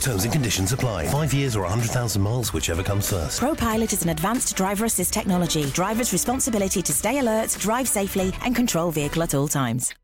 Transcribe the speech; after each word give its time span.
Terms 0.00 0.24
and 0.24 0.32
conditions 0.32 0.72
apply. 0.72 1.06
Five 1.08 1.34
years 1.34 1.56
or 1.56 1.62
100,000 1.62 2.22
miles, 2.22 2.52
whichever 2.52 2.82
comes 2.82 3.10
first. 3.10 3.40
ProPilot 3.40 3.92
is 3.92 4.02
an 4.02 4.10
advanced 4.10 4.56
driver 4.56 4.84
assist 4.84 5.12
technology. 5.12 5.64
Driver's 5.70 6.12
responsibility 6.12 6.82
to 6.82 6.92
stay 6.92 7.18
alert, 7.18 7.56
drive 7.60 7.88
safely, 7.88 8.32
and 8.42 8.54
control 8.54 8.90
vehicle 8.90 9.22
at 9.22 9.34
all 9.34 9.48
times. 9.48 9.94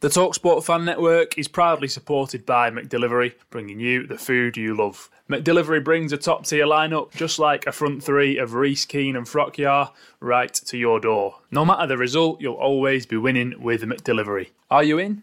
The 0.00 0.08
Talksport 0.08 0.62
Fan 0.62 0.84
Network 0.84 1.38
is 1.38 1.48
proudly 1.48 1.88
supported 1.88 2.44
by 2.44 2.70
McDelivery, 2.70 3.32
bringing 3.48 3.80
you 3.80 4.06
the 4.06 4.18
food 4.18 4.58
you 4.58 4.76
love. 4.76 5.08
McDelivery 5.30 5.82
brings 5.82 6.12
a 6.12 6.18
top 6.18 6.44
tier 6.44 6.66
lineup, 6.66 7.12
just 7.12 7.38
like 7.38 7.66
a 7.66 7.72
front 7.72 8.04
three 8.04 8.36
of 8.36 8.52
Reese, 8.52 8.84
Keane, 8.84 9.16
and 9.16 9.26
Frockyar, 9.26 9.92
right 10.20 10.52
to 10.52 10.76
your 10.76 11.00
door. 11.00 11.36
No 11.50 11.64
matter 11.64 11.86
the 11.86 11.96
result, 11.96 12.42
you'll 12.42 12.54
always 12.54 13.06
be 13.06 13.16
winning 13.16 13.54
with 13.58 13.82
McDelivery. 13.82 14.50
Are 14.70 14.84
you 14.84 14.98
in? 14.98 15.22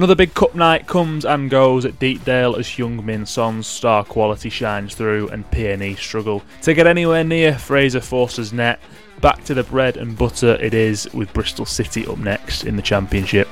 Another 0.00 0.14
big 0.14 0.32
cup 0.32 0.54
night 0.54 0.86
comes 0.86 1.26
and 1.26 1.50
goes 1.50 1.84
at 1.84 1.98
Deepdale 1.98 2.56
as 2.56 2.66
Heung-Min 2.66 3.26
Son's 3.26 3.66
star 3.66 4.02
quality 4.02 4.48
shines 4.48 4.94
through 4.94 5.28
and 5.28 5.44
PNE 5.50 5.98
struggle 5.98 6.42
to 6.62 6.72
get 6.72 6.86
anywhere 6.86 7.22
near 7.22 7.58
Fraser 7.58 8.00
Forster's 8.00 8.50
net. 8.50 8.80
Back 9.20 9.44
to 9.44 9.52
the 9.52 9.62
bread 9.62 9.98
and 9.98 10.16
butter 10.16 10.54
it 10.54 10.72
is 10.72 11.06
with 11.12 11.30
Bristol 11.34 11.66
City 11.66 12.06
up 12.06 12.16
next 12.16 12.64
in 12.64 12.76
the 12.76 12.80
Championship. 12.82 13.46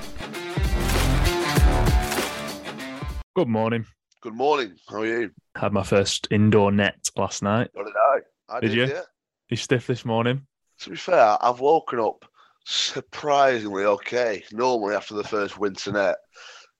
Good 3.37 3.49
morning. 3.49 3.85
Good 4.23 4.33
morning. 4.35 4.75
How 4.89 5.03
are 5.03 5.07
you? 5.07 5.31
Had 5.55 5.75
my 5.75 5.83
first 5.83 6.29
indoor 6.31 6.73
net 6.73 7.11
last 7.15 7.43
night. 7.43 7.69
What 7.75 7.85
did 7.85 7.95
I? 7.95 8.21
I 8.57 8.61
Did 8.61 8.69
did, 8.69 8.77
you? 8.77 8.87
yeah. 8.95 9.03
You 9.51 9.59
stiff 9.59 9.87
this 9.87 10.07
morning? 10.07 10.47
To 10.81 10.89
be 10.89 10.97
fair, 10.97 11.37
I've 11.43 11.61
woken 11.61 12.01
up 12.01 12.25
surprisingly 12.69 13.85
okay. 13.85 14.45
Normally, 14.53 14.95
after 14.95 15.15
the 15.15 15.25
first 15.25 15.59
winter 15.59 15.93
net, 15.93 16.17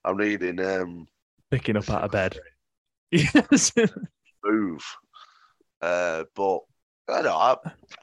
I'm 0.05 0.17
needing 0.17 0.59
um, 0.63 1.07
Picking 1.49 1.77
up 1.77 1.89
out 1.89 2.03
of 2.03 2.11
bed. 2.11 2.37
Yes. 3.11 3.71
move. 4.43 4.83
Uh, 5.81 6.23
but 6.35 6.59
I 7.09 7.21
don't 7.21 7.23
know. 7.23 7.37
I'm 7.37 7.57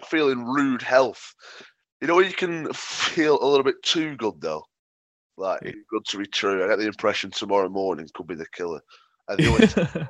feeling 0.06 0.44
rude 0.44 0.82
health. 0.82 1.34
You 2.00 2.08
know, 2.08 2.19
you 2.19 2.32
can 2.32 2.72
feel 2.72 3.38
a 3.41 3.46
little 3.46 3.64
bit 3.64 3.82
too 3.82 4.16
good 4.16 4.41
though. 4.41 4.64
Like 5.36 5.62
Yeah. 5.64 5.72
good 5.91 6.04
to 6.08 6.19
be 6.19 6.26
true. 6.26 6.64
I 6.64 6.69
get 6.69 6.78
the 6.78 6.86
impression 6.86 7.30
tomorrow 7.30 7.69
morning 7.69 8.08
could 8.14 8.26
be 8.26 8.34
the 8.34 8.46
killer. 8.52 8.80
And 9.28 9.38
the 9.44 10.08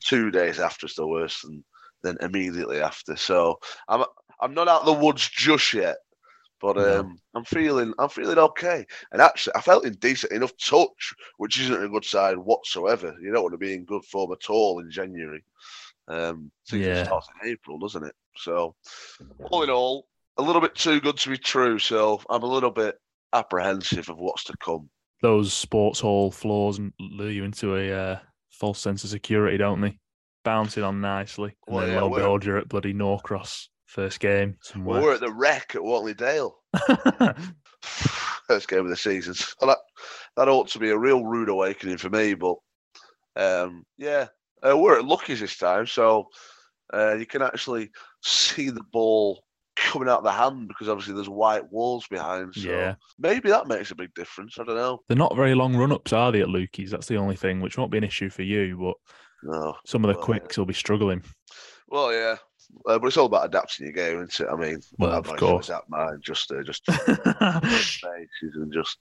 two 0.00 0.30
days 0.30 0.60
after 0.60 0.86
is 0.86 0.94
the 0.94 1.06
worst 1.06 1.42
than, 1.42 1.64
than 2.02 2.18
immediately 2.20 2.80
after. 2.80 3.16
So 3.16 3.58
I'm 3.88 4.04
I'm 4.40 4.54
not 4.54 4.68
out 4.68 4.80
of 4.80 4.86
the 4.86 5.04
woods 5.04 5.28
just 5.28 5.72
yet, 5.74 5.96
but 6.60 6.78
um, 6.78 7.18
I'm 7.34 7.44
feeling 7.44 7.92
I'm 7.98 8.08
feeling 8.08 8.38
okay. 8.38 8.86
And 9.12 9.20
actually, 9.20 9.54
I 9.56 9.60
felt 9.60 9.84
in 9.84 9.94
decent 9.94 10.32
enough 10.32 10.56
touch, 10.56 11.14
which 11.38 11.60
isn't 11.60 11.82
a 11.84 11.88
good 11.88 12.04
sign 12.04 12.36
whatsoever. 12.36 13.14
You 13.20 13.32
don't 13.32 13.42
want 13.42 13.52
to 13.54 13.58
be 13.58 13.74
in 13.74 13.84
good 13.84 14.04
form 14.04 14.32
at 14.32 14.48
all 14.50 14.80
in 14.80 14.90
January. 14.90 15.42
Um, 16.08 16.50
season 16.64 16.92
Yeah. 16.92 17.04
starts 17.04 17.28
in 17.42 17.50
April, 17.50 17.78
doesn't 17.78 18.04
it? 18.04 18.14
So 18.36 18.74
all 19.50 19.62
in 19.62 19.70
all, 19.70 20.06
a 20.38 20.42
little 20.42 20.60
bit 20.60 20.74
too 20.74 21.00
good 21.00 21.16
to 21.18 21.30
be 21.30 21.38
true. 21.38 21.78
So 21.78 22.20
I'm 22.30 22.42
a 22.42 22.46
little 22.46 22.70
bit 22.70 22.98
apprehensive 23.32 24.08
of 24.08 24.18
what's 24.18 24.44
to 24.44 24.56
come. 24.58 24.88
Those 25.22 25.52
sports 25.52 25.98
hall 26.00 26.30
floors 26.30 26.78
lure 27.00 27.30
you 27.30 27.44
into 27.44 27.74
a 27.76 27.92
uh, 27.92 28.18
false 28.50 28.78
sense 28.78 29.02
of 29.04 29.10
security, 29.10 29.56
don't 29.56 29.80
they? 29.80 29.98
Bouncing 30.44 30.84
on 30.84 31.00
nicely. 31.00 31.56
And 31.66 31.74
Well, 31.76 31.84
then 31.86 31.94
yeah, 31.94 32.00
lo 32.00 32.06
and 32.06 32.14
we're- 32.14 32.38
you're 32.44 32.58
at 32.58 32.68
bloody 32.68 32.92
Norcross 32.92 33.68
first 33.86 34.20
game 34.20 34.56
somewhere. 34.60 35.00
we're 35.00 35.14
at 35.14 35.20
the 35.20 35.32
wreck 35.32 35.72
at 35.74 35.82
Watley 35.82 36.14
Dale. 36.14 36.56
first 38.46 38.68
game 38.68 38.80
of 38.80 38.88
the 38.88 38.96
season. 38.96 39.34
So 39.34 39.54
that 39.66 39.78
that 40.36 40.48
ought 40.48 40.68
to 40.68 40.78
be 40.78 40.90
a 40.90 40.98
real 40.98 41.24
rude 41.24 41.48
awakening 41.48 41.98
for 41.98 42.10
me. 42.10 42.34
But 42.34 42.56
um, 43.36 43.84
yeah, 43.98 44.26
uh, 44.66 44.76
we're 44.76 44.98
at 44.98 45.04
Lucky's 45.04 45.40
this 45.40 45.56
time, 45.56 45.86
so 45.86 46.28
uh, 46.92 47.14
you 47.14 47.26
can 47.26 47.42
actually 47.42 47.90
see 48.22 48.70
the 48.70 48.84
ball 48.92 49.42
coming 49.76 50.08
out 50.08 50.18
of 50.18 50.24
the 50.24 50.32
hand 50.32 50.68
because 50.68 50.88
obviously 50.88 51.14
there's 51.14 51.28
white 51.28 51.70
walls 51.70 52.06
behind. 52.08 52.54
So 52.54 52.68
Yeah. 52.70 52.94
maybe 53.18 53.50
that 53.50 53.66
makes 53.68 53.90
a 53.90 53.94
big 53.94 54.14
difference. 54.14 54.58
I 54.58 54.64
don't 54.64 54.76
know. 54.76 55.00
They're 55.06 55.16
not 55.18 55.36
very 55.36 55.54
long 55.54 55.76
run 55.76 55.92
ups, 55.92 56.14
are 56.14 56.32
they, 56.32 56.40
at 56.40 56.48
Lukey's? 56.48 56.90
That's 56.90 57.08
the 57.08 57.18
only 57.18 57.36
thing, 57.36 57.60
which 57.60 57.76
won't 57.76 57.90
be 57.90 57.98
an 57.98 58.04
issue 58.04 58.30
for 58.30 58.42
you, 58.42 58.78
but 58.80 58.94
No. 59.52 59.74
some 59.84 60.02
of 60.02 60.08
the 60.08 60.14
Well, 60.16 60.24
quicks 60.24 60.56
will 60.56 60.64
be 60.64 60.72
struggling. 60.72 61.22
Well, 61.88 62.10
yeah. 62.10 62.36
Uh, 62.86 62.98
but 62.98 63.06
it's 63.08 63.16
all 63.16 63.26
about 63.26 63.46
adapting 63.46 63.86
your 63.86 63.92
game, 63.92 64.22
isn't 64.22 64.40
it? 64.46 64.50
I 64.52 64.56
mean, 64.56 64.80
Well, 64.98 65.12
I'm 65.12 65.18
of 65.18 65.26
not 65.28 65.38
sure 65.38 65.48
course. 65.48 65.68
adapt 65.68 65.88
mine, 65.90 66.20
just 66.22 66.50
uh, 66.50 66.62
just 66.62 66.86
and 68.48 68.72
just 68.72 68.98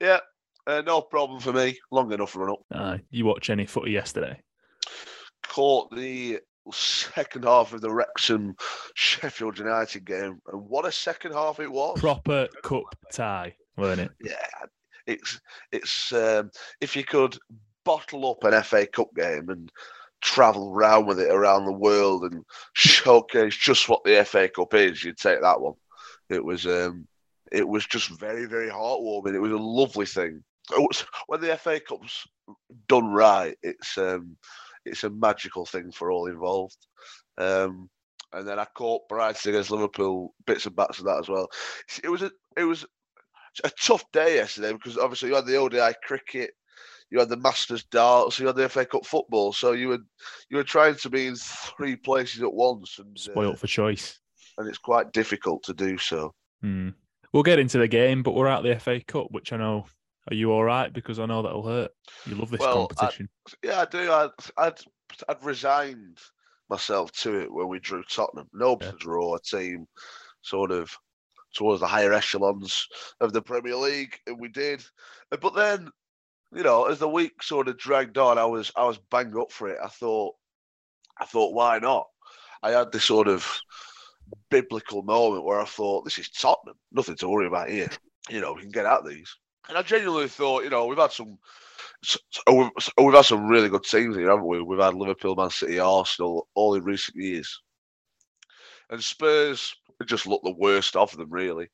yeah, 0.00 0.18
uh, 0.66 0.82
no 0.86 1.00
problem 1.00 1.40
for 1.40 1.52
me. 1.52 1.78
Long 1.90 2.12
enough 2.12 2.36
run 2.36 2.50
up. 2.50 2.60
uh, 2.74 2.98
you 3.10 3.24
watch 3.24 3.50
any 3.50 3.66
footy 3.66 3.90
yesterday? 3.92 4.40
caught 5.46 5.94
the 5.94 6.40
second 6.72 7.44
half 7.44 7.72
of 7.74 7.80
the 7.80 7.90
Wrexham 7.92 8.56
Sheffield 8.94 9.58
United 9.58 10.04
game, 10.04 10.40
and 10.50 10.68
what 10.68 10.86
a 10.86 10.92
second 10.92 11.32
half 11.32 11.60
it 11.60 11.70
was! 11.70 12.00
Proper 12.00 12.48
cup 12.62 12.84
tie, 13.12 13.54
weren't 13.76 14.00
it? 14.00 14.10
Yeah, 14.22 14.66
it's 15.06 15.40
it's 15.70 16.12
um, 16.12 16.50
if 16.80 16.96
you 16.96 17.04
could 17.04 17.36
bottle 17.84 18.30
up 18.30 18.42
an 18.44 18.62
FA 18.62 18.86
Cup 18.86 19.14
game 19.14 19.50
and 19.50 19.70
travel 20.24 20.72
round 20.72 21.06
with 21.06 21.20
it 21.20 21.30
around 21.30 21.66
the 21.66 21.72
world 21.72 22.24
and 22.24 22.44
showcase 22.72 23.54
just 23.54 23.88
what 23.88 24.02
the 24.04 24.24
FA 24.24 24.48
Cup 24.48 24.72
is, 24.74 25.04
you'd 25.04 25.18
take 25.18 25.42
that 25.42 25.60
one. 25.60 25.74
It 26.30 26.42
was 26.42 26.66
um, 26.66 27.06
it 27.52 27.68
was 27.68 27.86
just 27.86 28.08
very 28.18 28.46
very 28.46 28.70
heartwarming. 28.70 29.34
It 29.34 29.40
was 29.40 29.52
a 29.52 29.56
lovely 29.56 30.06
thing. 30.06 30.42
Was- 30.70 31.04
When 31.26 31.40
the 31.40 31.56
FA 31.58 31.78
Cup's 31.78 32.26
done 32.88 33.08
right, 33.12 33.56
it's 33.62 33.98
um, 33.98 34.36
it's 34.86 35.04
a 35.04 35.10
magical 35.10 35.66
thing 35.66 35.92
for 35.92 36.10
all 36.10 36.26
involved. 36.26 36.78
Um, 37.36 37.90
and 38.32 38.48
then 38.48 38.58
I 38.58 38.64
caught 38.64 39.08
Brighton 39.08 39.50
against 39.52 39.70
Liverpool, 39.70 40.34
bits 40.46 40.66
and 40.66 40.74
bats 40.74 40.98
of 40.98 41.04
that 41.04 41.20
as 41.20 41.28
well. 41.28 41.48
It 42.02 42.08
was 42.08 42.22
a 42.22 42.30
it 42.56 42.64
was 42.64 42.86
a 43.62 43.70
tough 43.80 44.04
day 44.10 44.36
yesterday 44.36 44.72
because 44.72 44.96
obviously 44.96 45.28
you 45.28 45.34
had 45.34 45.46
the 45.46 45.56
ODI 45.56 45.94
cricket, 46.02 46.52
you 47.14 47.20
had 47.20 47.28
the 47.28 47.36
Masters 47.36 47.84
darts, 47.84 48.40
you 48.40 48.46
had 48.48 48.56
the 48.56 48.68
FA 48.68 48.84
Cup 48.84 49.06
football, 49.06 49.52
so 49.52 49.70
you 49.70 49.86
were 49.88 49.98
you 50.50 50.56
were 50.56 50.64
trying 50.64 50.96
to 50.96 51.08
be 51.08 51.28
in 51.28 51.36
three 51.36 51.94
places 51.94 52.42
at 52.42 52.52
once, 52.52 52.98
and 52.98 53.16
uh, 53.36 53.54
for 53.54 53.68
choice. 53.68 54.18
and 54.58 54.68
it's 54.68 54.78
quite 54.78 55.12
difficult 55.12 55.62
to 55.62 55.72
do 55.72 55.96
so. 55.96 56.34
Hmm. 56.60 56.88
We'll 57.32 57.44
get 57.44 57.60
into 57.60 57.78
the 57.78 57.86
game, 57.88 58.24
but 58.24 58.34
we're 58.34 58.48
out 58.48 58.64
the 58.64 58.78
FA 58.80 59.00
Cup, 59.00 59.28
which 59.30 59.52
I 59.52 59.58
know. 59.58 59.86
Are 60.28 60.34
you 60.34 60.50
all 60.50 60.64
right? 60.64 60.92
Because 60.92 61.20
I 61.20 61.26
know 61.26 61.42
that'll 61.42 61.62
hurt. 61.66 61.92
You 62.26 62.34
love 62.34 62.50
this 62.50 62.58
Well, 62.60 62.88
I- 62.90 62.94
competition. 62.94 63.28
Yeah, 63.62 63.82
I 63.82 63.84
do. 63.84 64.10
I'd, 64.10 64.30
I'd 64.58 64.80
I'd 65.28 65.44
resigned 65.44 66.18
myself 66.68 67.12
to 67.22 67.38
it 67.40 67.52
when 67.52 67.68
we 67.68 67.78
drew 67.78 68.02
Tottenham. 68.04 68.48
No 68.52 68.76
Yeah. 68.80 68.90
draw 68.98 69.36
a 69.36 69.40
team 69.40 69.86
sort 70.42 70.72
of 70.72 70.90
towards 71.54 71.80
the 71.80 71.86
higher 71.86 72.12
echelons 72.12 72.88
of 73.20 73.32
the 73.32 73.40
Premier 73.42 73.76
League, 73.76 74.18
and 74.26 74.40
we 74.40 74.48
did. 74.48 74.84
Uh, 75.30 75.36
But 75.36 75.54
then, 75.54 75.90
you 76.54 76.62
know, 76.62 76.84
as 76.84 76.98
the 76.98 77.08
week 77.08 77.42
sort 77.42 77.68
of 77.68 77.78
dragged 77.78 78.18
on, 78.18 78.38
I 78.38 78.44
was 78.44 78.70
I 78.76 78.84
was 78.84 78.98
bang 79.10 79.36
up 79.38 79.50
for 79.50 79.68
it. 79.68 79.78
I 79.82 79.88
thought, 79.88 80.34
I 81.20 81.24
thought, 81.24 81.54
why 81.54 81.78
not? 81.78 82.06
I 82.62 82.70
had 82.70 82.92
this 82.92 83.04
sort 83.04 83.28
of 83.28 83.46
biblical 84.50 85.02
moment 85.02 85.44
where 85.44 85.60
I 85.60 85.64
thought, 85.64 86.04
this 86.04 86.18
is 86.18 86.30
Tottenham, 86.30 86.76
nothing 86.92 87.16
to 87.16 87.28
worry 87.28 87.46
about 87.46 87.68
here. 87.68 87.90
You 88.30 88.40
know, 88.40 88.54
we 88.54 88.62
can 88.62 88.70
get 88.70 88.86
at 88.86 89.04
these. 89.04 89.36
And 89.68 89.76
I 89.76 89.82
genuinely 89.82 90.28
thought, 90.28 90.64
you 90.64 90.70
know, 90.70 90.86
we've 90.86 90.98
had 90.98 91.12
some, 91.12 91.38
we've, 92.50 92.70
we've 92.98 93.14
had 93.14 93.24
some 93.24 93.46
really 93.46 93.68
good 93.68 93.84
teams 93.84 94.16
here, 94.16 94.30
haven't 94.30 94.46
we? 94.46 94.62
We've 94.62 94.80
had 94.80 94.94
Liverpool, 94.94 95.36
Man 95.36 95.50
City, 95.50 95.78
Arsenal, 95.78 96.48
all 96.54 96.74
in 96.74 96.84
recent 96.84 97.16
years. 97.16 97.60
And 98.90 99.02
Spurs 99.02 99.74
just 100.06 100.26
looked 100.26 100.44
the 100.44 100.54
worst 100.58 100.96
of 100.96 101.16
them, 101.16 101.30
really. 101.30 101.68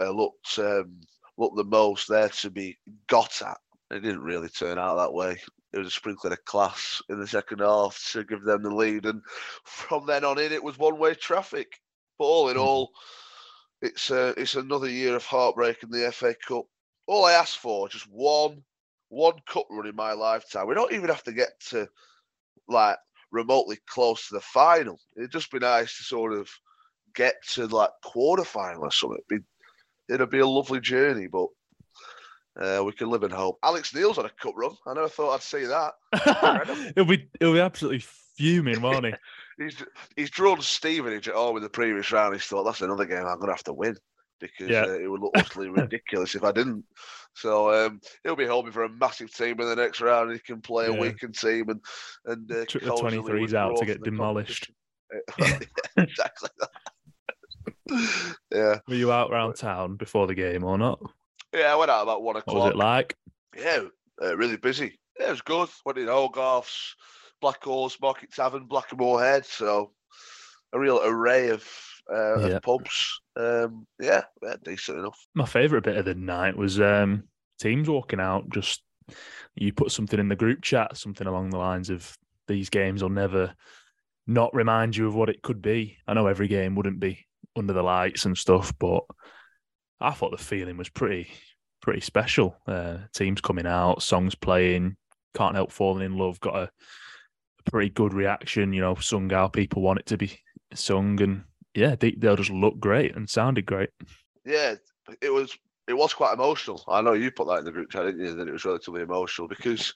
Uh, 0.00 0.10
looked 0.10 0.58
um, 0.58 1.00
looked 1.36 1.56
the 1.56 1.64
most 1.64 2.08
there 2.08 2.28
to 2.28 2.50
be 2.50 2.76
got 3.06 3.40
at. 3.42 3.58
It 3.90 4.00
didn't 4.00 4.22
really 4.22 4.48
turn 4.48 4.78
out 4.78 4.96
that 4.96 5.12
way. 5.12 5.40
It 5.72 5.78
was 5.78 5.88
a 5.88 5.90
sprinkling 5.90 6.32
of 6.32 6.44
class 6.44 7.02
in 7.08 7.20
the 7.20 7.26
second 7.26 7.60
half 7.60 8.02
to 8.12 8.24
give 8.24 8.42
them 8.42 8.62
the 8.62 8.74
lead, 8.74 9.06
and 9.06 9.22
from 9.64 10.06
then 10.06 10.24
on 10.24 10.38
in, 10.38 10.52
it 10.52 10.62
was 10.62 10.78
one 10.78 10.98
way 10.98 11.14
traffic. 11.14 11.80
But 12.18 12.24
all 12.24 12.48
in 12.48 12.56
mm-hmm. 12.56 12.66
all, 12.66 12.90
it's 13.80 14.10
uh, 14.10 14.34
it's 14.36 14.54
another 14.54 14.88
year 14.88 15.16
of 15.16 15.24
heartbreak 15.24 15.82
in 15.82 15.90
the 15.90 16.10
FA 16.12 16.34
Cup. 16.46 16.64
All 17.06 17.24
I 17.24 17.32
asked 17.32 17.58
for 17.58 17.88
just 17.88 18.06
one 18.10 18.62
one 19.08 19.34
cup 19.46 19.66
run 19.70 19.86
in 19.86 19.96
my 19.96 20.12
lifetime. 20.12 20.68
We 20.68 20.74
don't 20.74 20.92
even 20.92 21.08
have 21.08 21.22
to 21.24 21.32
get 21.32 21.58
to 21.70 21.88
like 22.68 22.96
remotely 23.30 23.78
close 23.86 24.28
to 24.28 24.34
the 24.34 24.40
final. 24.40 24.98
It'd 25.16 25.32
just 25.32 25.50
be 25.50 25.58
nice 25.58 25.96
to 25.96 26.04
sort 26.04 26.32
of 26.32 26.48
get 27.14 27.36
to 27.52 27.66
like 27.66 27.90
quarter 28.04 28.44
final 28.44 28.84
or 28.84 28.90
something. 28.90 29.18
It'd 29.30 29.42
be, 29.42 30.14
it'd 30.14 30.30
be 30.30 30.40
a 30.40 30.46
lovely 30.46 30.80
journey, 30.80 31.26
but 31.26 31.48
uh, 32.58 32.82
we 32.84 32.92
can 32.92 33.08
live 33.08 33.22
in 33.22 33.30
hope. 33.30 33.58
Alex 33.62 33.94
Neil's 33.94 34.18
on 34.18 34.26
a 34.26 34.30
cup 34.30 34.54
run. 34.56 34.72
I 34.86 34.94
never 34.94 35.08
thought 35.08 35.34
I'd 35.34 35.42
see 35.42 35.64
that. 35.66 36.92
he'll 36.94 37.04
be 37.04 37.28
he'll 37.38 37.52
be 37.52 37.60
absolutely 37.60 38.04
fuming, 38.36 38.80
won't 38.80 39.06
he? 39.06 39.14
he's 39.58 39.84
he's 40.16 40.30
drawn 40.30 40.60
Stevenage 40.60 41.28
at 41.28 41.34
home 41.34 41.56
in 41.56 41.62
the 41.62 41.68
previous 41.68 42.10
round. 42.10 42.34
He's 42.34 42.44
thought 42.44 42.64
that's 42.64 42.80
another 42.80 43.04
game 43.04 43.24
I'm 43.26 43.38
gonna 43.38 43.52
have 43.52 43.64
to 43.64 43.72
win 43.72 43.96
because 44.40 44.68
yeah. 44.68 44.82
uh, 44.82 44.98
it 44.98 45.08
would 45.08 45.20
look 45.20 45.32
utterly 45.36 45.68
ridiculous 45.68 46.34
if 46.34 46.42
I 46.42 46.52
didn't. 46.52 46.84
So 47.34 47.72
um, 47.72 48.00
he'll 48.24 48.36
be 48.36 48.46
hoping 48.46 48.72
for 48.72 48.84
a 48.84 48.88
massive 48.88 49.32
team 49.32 49.60
in 49.60 49.68
the 49.68 49.76
next 49.76 50.00
round. 50.00 50.32
He 50.32 50.38
can 50.40 50.60
play 50.60 50.88
yeah. 50.88 50.96
a 50.96 51.00
weakened 51.00 51.38
team 51.38 51.68
and 51.68 51.80
and 52.24 52.50
uh, 52.50 52.64
took 52.64 52.82
the 52.82 52.90
23s 52.90 53.54
out 53.54 53.76
to 53.76 53.86
get 53.86 54.02
demolished. 54.02 54.70
exactly. 55.96 56.50
yeah. 58.52 58.78
Were 58.88 58.94
you 58.94 59.12
out 59.12 59.30
around 59.30 59.54
town 59.54 59.96
before 59.96 60.26
the 60.26 60.34
game 60.34 60.64
or 60.64 60.76
not? 60.76 61.00
Yeah, 61.52 61.72
I 61.72 61.76
went 61.76 61.90
out 61.90 62.02
about 62.02 62.22
one 62.22 62.36
o'clock. 62.36 62.56
What 62.56 62.64
was 62.64 62.72
it 62.72 62.76
like? 62.76 63.16
Yeah, 63.56 63.80
uh, 64.22 64.36
really 64.36 64.56
busy. 64.56 64.98
Yeah, 65.18 65.28
it 65.28 65.30
was 65.30 65.42
good. 65.42 65.68
Went 65.84 65.98
in 65.98 66.08
Hogarth's, 66.08 66.94
Black 67.40 67.62
Horse, 67.64 67.98
Market 68.00 68.32
Tavern, 68.32 68.66
Blackamoor 68.66 69.20
Head. 69.22 69.46
So 69.46 69.92
a 70.72 70.78
real 70.78 71.00
array 71.02 71.48
of, 71.48 71.64
uh, 72.12 72.40
yeah. 72.40 72.56
of 72.56 72.62
pubs. 72.62 73.20
Um, 73.36 73.86
yeah, 74.00 74.24
yeah, 74.42 74.56
decent 74.62 74.98
enough. 74.98 75.18
My 75.34 75.46
favourite 75.46 75.84
bit 75.84 75.96
of 75.96 76.04
the 76.04 76.14
night 76.14 76.56
was 76.56 76.80
um, 76.80 77.24
teams 77.58 77.88
walking 77.88 78.20
out. 78.20 78.50
Just 78.50 78.82
you 79.54 79.72
put 79.72 79.90
something 79.90 80.20
in 80.20 80.28
the 80.28 80.36
group 80.36 80.62
chat, 80.62 80.96
something 80.96 81.26
along 81.26 81.50
the 81.50 81.58
lines 81.58 81.90
of 81.90 82.16
these 82.46 82.70
games 82.70 83.02
will 83.02 83.10
never 83.10 83.54
not 84.26 84.54
remind 84.54 84.96
you 84.96 85.06
of 85.06 85.14
what 85.14 85.30
it 85.30 85.42
could 85.42 85.62
be. 85.62 85.96
I 86.06 86.14
know 86.14 86.26
every 86.26 86.48
game 86.48 86.74
wouldn't 86.74 87.00
be 87.00 87.26
under 87.56 87.72
the 87.72 87.82
lights 87.82 88.24
and 88.24 88.36
stuff, 88.36 88.72
but 88.78 89.04
I 90.00 90.12
thought 90.12 90.30
the 90.30 90.38
feeling 90.38 90.76
was 90.76 90.88
pretty 90.88 91.28
pretty 91.80 92.00
special. 92.00 92.56
Uh, 92.66 92.98
teams 93.14 93.40
coming 93.40 93.66
out, 93.66 94.02
songs 94.02 94.34
playing, 94.34 94.96
can't 95.36 95.54
help 95.54 95.72
falling 95.72 96.04
in 96.04 96.18
love. 96.18 96.40
Got 96.40 96.56
a, 96.56 96.62
a 96.62 97.70
pretty 97.70 97.90
good 97.90 98.12
reaction, 98.12 98.72
you 98.72 98.80
know, 98.80 98.94
sung 98.96 99.30
how 99.30 99.48
people 99.48 99.82
want 99.82 100.00
it 100.00 100.06
to 100.06 100.16
be 100.16 100.38
sung, 100.74 101.20
and 101.22 101.44
yeah, 101.74 101.96
they, 101.98 102.12
they'll 102.12 102.36
just 102.36 102.50
look 102.50 102.78
great 102.78 103.14
and 103.16 103.28
sounded 103.28 103.66
great. 103.66 103.90
Yeah, 104.44 104.74
it 105.20 105.30
was 105.30 105.56
it 105.86 105.96
was 105.96 106.12
quite 106.12 106.34
emotional. 106.34 106.84
I 106.88 107.00
know 107.00 107.14
you 107.14 107.30
put 107.30 107.48
that 107.48 107.60
in 107.60 107.64
the 107.64 107.72
group 107.72 107.90
chat, 107.90 108.04
didn't 108.04 108.24
you? 108.24 108.34
That 108.34 108.48
it 108.48 108.52
was 108.52 108.64
relatively 108.64 109.02
emotional 109.02 109.48
because 109.48 109.94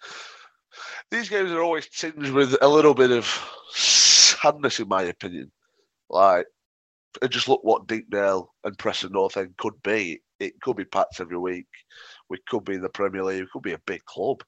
these 1.11 1.29
games 1.29 1.51
are 1.51 1.63
always 1.63 1.89
tinged 1.89 2.31
with 2.31 2.57
a 2.63 2.69
little 2.69 2.95
bit 2.95 3.11
of 3.11 3.27
sadness, 3.73 4.81
in 4.81 4.89
my 4.89 5.03
opinion. 5.03 5.53
Like, 6.09 6.47
just 7.29 7.49
look 7.49 7.63
what 7.63 7.87
Deepdale 7.87 8.53
and 8.65 8.79
Preston 8.79 9.13
North 9.13 9.37
End 9.37 9.55
could 9.59 9.81
be. 9.83 10.21
It 10.41 10.61
could 10.61 10.77
be 10.77 10.85
packed 10.85 11.21
every 11.21 11.39
week. 11.39 11.67
We 12.29 12.39
could 12.49 12.65
be 12.65 12.75
in 12.75 12.83
the 12.83 12.89
Premier 12.89 13.23
League. 13.23 13.43
We 13.43 13.49
could 13.53 13.63
be 13.63 13.75
a 13.75 13.81
big 13.87 14.05
club. 14.05 14.43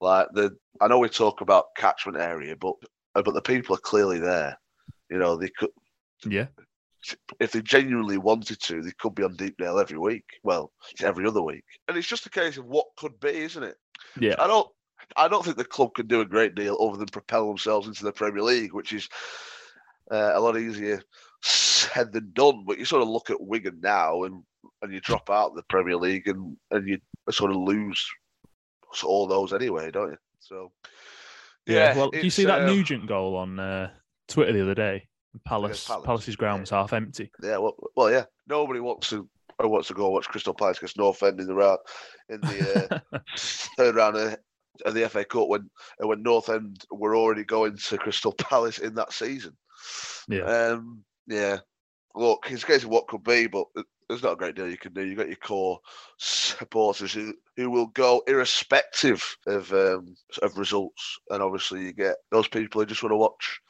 Like 0.00 0.28
the, 0.32 0.56
I 0.80 0.88
know 0.88 0.98
we 0.98 1.08
talk 1.08 1.40
about 1.40 1.74
catchment 1.76 2.18
area, 2.18 2.56
but 2.56 2.74
but 3.14 3.34
the 3.34 3.42
people 3.42 3.74
are 3.74 3.80
clearly 3.80 4.18
there. 4.18 4.58
You 5.10 5.18
know, 5.18 5.36
they 5.36 5.48
could. 5.48 5.70
Yeah. 6.24 6.46
If 7.40 7.52
they 7.52 7.62
genuinely 7.62 8.18
wanted 8.18 8.60
to, 8.62 8.82
they 8.82 8.92
could 8.98 9.14
be 9.14 9.22
on 9.22 9.36
Deepdale 9.36 9.78
every 9.78 9.98
week. 9.98 10.24
Well, 10.42 10.72
every 11.00 11.26
other 11.26 11.42
week, 11.42 11.64
and 11.86 11.96
it's 11.96 12.08
just 12.08 12.26
a 12.26 12.30
case 12.30 12.56
of 12.56 12.66
what 12.66 12.86
could 12.96 13.18
be, 13.20 13.30
isn't 13.30 13.62
it? 13.62 13.76
Yeah. 14.18 14.34
I 14.38 14.46
don't. 14.46 14.68
I 15.16 15.28
don't 15.28 15.44
think 15.44 15.56
the 15.56 15.64
club 15.64 15.94
can 15.94 16.06
do 16.06 16.20
a 16.20 16.26
great 16.26 16.54
deal 16.54 16.76
other 16.80 16.98
than 16.98 17.06
propel 17.06 17.46
themselves 17.46 17.86
into 17.86 18.04
the 18.04 18.12
Premier 18.12 18.42
League, 18.42 18.74
which 18.74 18.92
is 18.92 19.08
uh, 20.10 20.32
a 20.34 20.40
lot 20.40 20.58
easier 20.58 21.02
said 21.42 22.12
than 22.12 22.30
done. 22.32 22.64
But 22.66 22.78
you 22.78 22.84
sort 22.84 23.02
of 23.02 23.08
look 23.08 23.30
at 23.30 23.40
Wigan 23.40 23.80
now, 23.82 24.24
and 24.24 24.42
and 24.82 24.92
you 24.92 25.00
drop 25.00 25.30
out 25.30 25.54
the 25.54 25.62
Premier 25.64 25.96
League, 25.96 26.28
and 26.28 26.56
and 26.70 26.88
you 26.88 26.98
sort 27.30 27.50
of 27.50 27.56
lose 27.56 28.04
all 29.04 29.26
those 29.26 29.52
anyway, 29.52 29.90
don't 29.90 30.10
you? 30.10 30.18
So 30.40 30.72
yeah. 31.66 31.74
yeah 31.92 31.96
well, 31.96 32.10
do 32.10 32.20
you 32.20 32.30
see 32.30 32.44
that 32.44 32.62
uh, 32.62 32.66
Nugent 32.66 33.06
goal 33.06 33.36
on 33.36 33.58
uh, 33.58 33.90
Twitter 34.28 34.52
the 34.52 34.62
other 34.62 34.74
day? 34.74 35.06
Palace, 35.44 35.86
Palace. 35.86 36.06
Palace's 36.06 36.36
ground 36.36 36.62
was 36.62 36.70
half 36.70 36.92
empty. 36.92 37.30
Yeah, 37.42 37.58
well, 37.58 37.76
well, 37.94 38.10
yeah. 38.10 38.24
Nobody 38.48 38.80
wants 38.80 39.10
to 39.10 39.28
wants 39.60 39.88
to 39.88 39.94
go 39.94 40.10
watch 40.10 40.28
Crystal 40.28 40.54
Palace 40.54 40.78
against 40.78 40.96
North 40.96 41.22
End 41.22 41.40
in 41.40 41.46
the 41.46 41.54
round 41.54 41.78
in 42.28 42.40
the 42.40 43.02
uh, 43.12 43.18
third 43.76 43.96
round 43.96 44.16
of 44.16 44.36
of 44.86 44.94
the 44.94 45.08
FA 45.08 45.24
Cup 45.24 45.48
when 45.48 45.68
when 45.98 46.22
North 46.22 46.48
End 46.48 46.84
were 46.90 47.16
already 47.16 47.44
going 47.44 47.76
to 47.76 47.98
Crystal 47.98 48.32
Palace 48.38 48.78
in 48.78 48.94
that 48.94 49.12
season. 49.12 49.56
Yeah. 50.28 50.42
Um, 50.42 51.04
yeah. 51.28 51.58
Look, 52.14 52.48
it's 52.50 52.64
a 52.64 52.66
case 52.66 52.84
of 52.84 52.90
what 52.90 53.06
could 53.06 53.22
be, 53.22 53.46
but 53.46 53.66
there's 54.08 54.22
not 54.22 54.32
a 54.32 54.36
great 54.36 54.56
deal 54.56 54.68
you 54.68 54.78
can 54.78 54.92
do. 54.92 55.04
You've 55.04 55.18
got 55.18 55.28
your 55.28 55.36
core 55.36 55.78
supporters 56.16 57.12
who, 57.12 57.34
who 57.56 57.70
will 57.70 57.86
go 57.88 58.22
irrespective 58.26 59.36
of 59.46 59.72
um, 59.72 60.16
of 60.42 60.58
results, 60.58 61.18
and 61.30 61.42
obviously 61.42 61.82
you 61.82 61.92
get 61.92 62.16
those 62.30 62.48
people 62.48 62.80
who 62.80 62.86
just 62.86 63.02
want 63.02 63.12
to 63.12 63.16
watch 63.16 63.60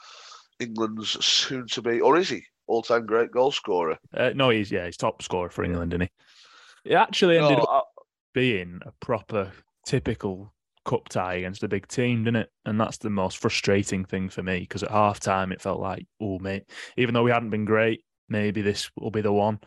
England's 0.61 1.25
soon 1.25 1.67
to 1.69 1.83
be, 1.83 2.01
or 2.01 2.17
is 2.17 2.29
he 2.29 2.45
all 2.67 2.83
time 2.83 3.07
great 3.07 3.33
goal 3.33 3.51
scorer? 3.51 3.99
Uh, 4.15 4.31
no, 4.35 4.51
he's 4.51 4.71
yeah, 4.71 4.87
he's 4.87 4.97
top 4.97 5.21
scorer 5.23 5.51
for 5.51 5.65
England, 5.65 5.93
isn't 5.93 6.03
he? 6.03 6.93
It 6.93 6.95
actually 6.95 7.39
ended 7.39 7.59
no, 7.59 7.65
up 7.65 7.89
I, 7.99 8.03
being 8.33 8.81
a 8.87 8.93
proper 9.05 9.53
typical 9.85 10.53
cup 10.89 11.09
tie 11.11 11.35
against 11.35 11.63
a 11.63 11.69
big 11.69 11.87
team, 11.87 12.25
didn't 12.25 12.43
it? 12.43 12.51
And 12.65 12.81
that's 12.81 12.97
the 12.97 13.11
most 13.11 13.37
frustrating 13.37 14.05
thing 14.07 14.31
for 14.31 14.43
me 14.43 14.61
because 14.61 14.83
at 14.83 14.91
half 14.91 15.21
time 15.21 15.53
it 15.53 15.61
felt 15.61 15.81
like, 15.81 16.07
oh, 16.21 16.39
mate, 16.39 16.65
even 16.97 17.13
though 17.13 17.23
we 17.23 17.31
hadn't 17.31 17.51
been 17.51 17.67
great, 17.67 18.03
maybe 18.29 18.63
this 18.63 18.91
will 18.97 19.11
be 19.11 19.21
the 19.21 19.33
one. 19.33 19.61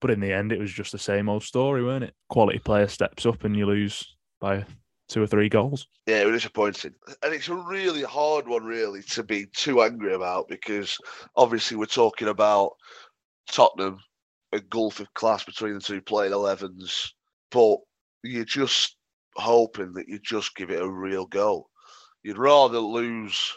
But 0.00 0.12
in 0.12 0.20
the 0.20 0.32
end, 0.32 0.52
it 0.52 0.60
was 0.60 0.72
just 0.72 0.92
the 0.92 0.98
same 0.98 1.28
old 1.28 1.42
story, 1.42 1.82
weren't 1.82 2.04
it? 2.04 2.14
Quality 2.28 2.60
player 2.60 2.86
steps 2.86 3.26
up 3.26 3.42
and 3.42 3.56
you 3.56 3.66
lose 3.66 4.16
by 4.40 4.64
two 5.08 5.20
or 5.20 5.26
three 5.26 5.48
goals. 5.48 5.88
Yeah, 6.06 6.20
it 6.20 6.26
was 6.26 6.42
disappointing. 6.42 6.94
And 7.24 7.34
it's 7.34 7.48
a 7.48 7.54
really 7.54 8.02
hard 8.02 8.46
one, 8.46 8.64
really, 8.64 9.02
to 9.02 9.24
be 9.24 9.46
too 9.46 9.82
angry 9.82 10.14
about 10.14 10.46
because 10.48 10.96
obviously 11.34 11.76
we're 11.76 11.86
talking 11.86 12.28
about 12.28 12.72
Tottenham, 13.50 13.98
a 14.52 14.60
gulf 14.60 15.00
of 15.00 15.12
class 15.14 15.44
between 15.44 15.74
the 15.74 15.80
two 15.80 16.02
playing 16.02 16.32
11s. 16.32 17.08
But 17.50 17.78
you 18.22 18.44
just 18.44 18.95
hoping 19.36 19.92
that 19.94 20.08
you 20.08 20.18
just 20.18 20.56
give 20.56 20.70
it 20.70 20.82
a 20.82 20.88
real 20.88 21.26
go. 21.26 21.68
You'd 22.22 22.38
rather 22.38 22.78
lose. 22.78 23.52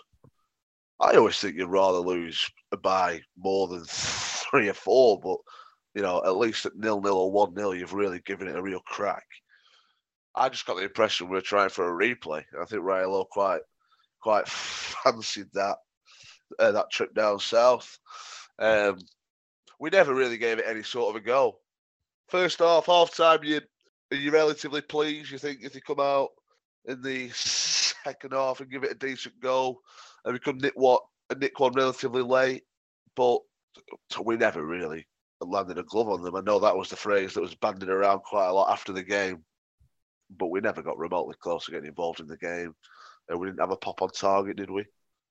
I 0.99 1.15
always 1.15 1.39
think 1.39 1.55
you'd 1.55 1.67
rather 1.67 1.99
lose 1.99 2.49
by 2.81 3.21
more 3.37 3.67
than 3.67 3.83
three 3.87 4.69
or 4.69 4.73
four, 4.73 5.19
but 5.19 5.37
you 5.95 6.01
know, 6.01 6.21
at 6.23 6.37
least 6.37 6.65
at 6.65 6.75
nil 6.75 7.01
nil 7.01 7.17
or 7.17 7.31
one 7.31 7.53
nil, 7.53 7.73
you've 7.73 7.93
really 7.93 8.21
given 8.25 8.47
it 8.47 8.55
a 8.55 8.61
real 8.61 8.81
crack. 8.81 9.25
I 10.35 10.49
just 10.49 10.65
got 10.65 10.77
the 10.77 10.83
impression 10.83 11.27
we 11.27 11.35
were 11.35 11.41
trying 11.41 11.69
for 11.69 11.89
a 11.89 12.07
replay. 12.07 12.43
I 12.59 12.65
think 12.65 12.83
Raiola 12.83 13.27
quite 13.29 13.61
quite 14.21 14.47
fancied 14.47 15.47
that 15.53 15.77
uh, 16.59 16.71
that 16.71 16.91
trip 16.91 17.13
down 17.13 17.39
south. 17.39 17.97
Um, 18.59 18.99
we 19.79 19.89
never 19.89 20.13
really 20.13 20.37
gave 20.37 20.59
it 20.59 20.65
any 20.67 20.83
sort 20.83 21.15
of 21.15 21.21
a 21.21 21.25
go. 21.25 21.59
First 22.27 22.59
half, 22.59 22.85
half 22.85 23.15
time, 23.15 23.43
you 23.43 23.61
are 24.11 24.17
you 24.17 24.31
relatively 24.31 24.81
pleased? 24.81 25.31
You 25.31 25.37
think 25.37 25.59
if 25.61 25.73
they 25.73 25.79
come 25.81 25.99
out 25.99 26.29
in 26.85 27.01
the 27.01 27.29
second 27.33 28.33
half 28.33 28.59
and 28.59 28.71
give 28.71 28.83
it 28.83 28.91
a 28.91 28.95
decent 28.95 29.39
goal, 29.39 29.79
and 30.25 30.33
we 30.33 30.39
could 30.39 30.61
nick 30.61 30.73
what 30.75 31.01
nick 31.37 31.59
one 31.59 31.73
relatively 31.73 32.23
late, 32.23 32.63
but 33.15 33.39
we 34.23 34.35
never 34.35 34.65
really 34.65 35.05
landed 35.41 35.77
a 35.77 35.83
glove 35.83 36.09
on 36.09 36.21
them. 36.23 36.35
I 36.35 36.41
know 36.41 36.59
that 36.59 36.75
was 36.75 36.89
the 36.89 36.95
phrase 36.95 37.33
that 37.33 37.41
was 37.41 37.55
bandied 37.55 37.89
around 37.89 38.19
quite 38.21 38.47
a 38.47 38.53
lot 38.53 38.71
after 38.71 38.91
the 38.91 39.03
game, 39.03 39.43
but 40.37 40.47
we 40.47 40.59
never 40.59 40.81
got 40.81 40.97
remotely 40.97 41.35
close 41.39 41.65
to 41.65 41.71
getting 41.71 41.87
involved 41.87 42.19
in 42.19 42.27
the 42.27 42.37
game. 42.37 42.73
And 43.29 43.39
we 43.39 43.47
didn't 43.47 43.59
have 43.59 43.71
a 43.71 43.77
pop 43.77 44.01
on 44.01 44.09
target, 44.09 44.57
did 44.57 44.71
we? 44.71 44.85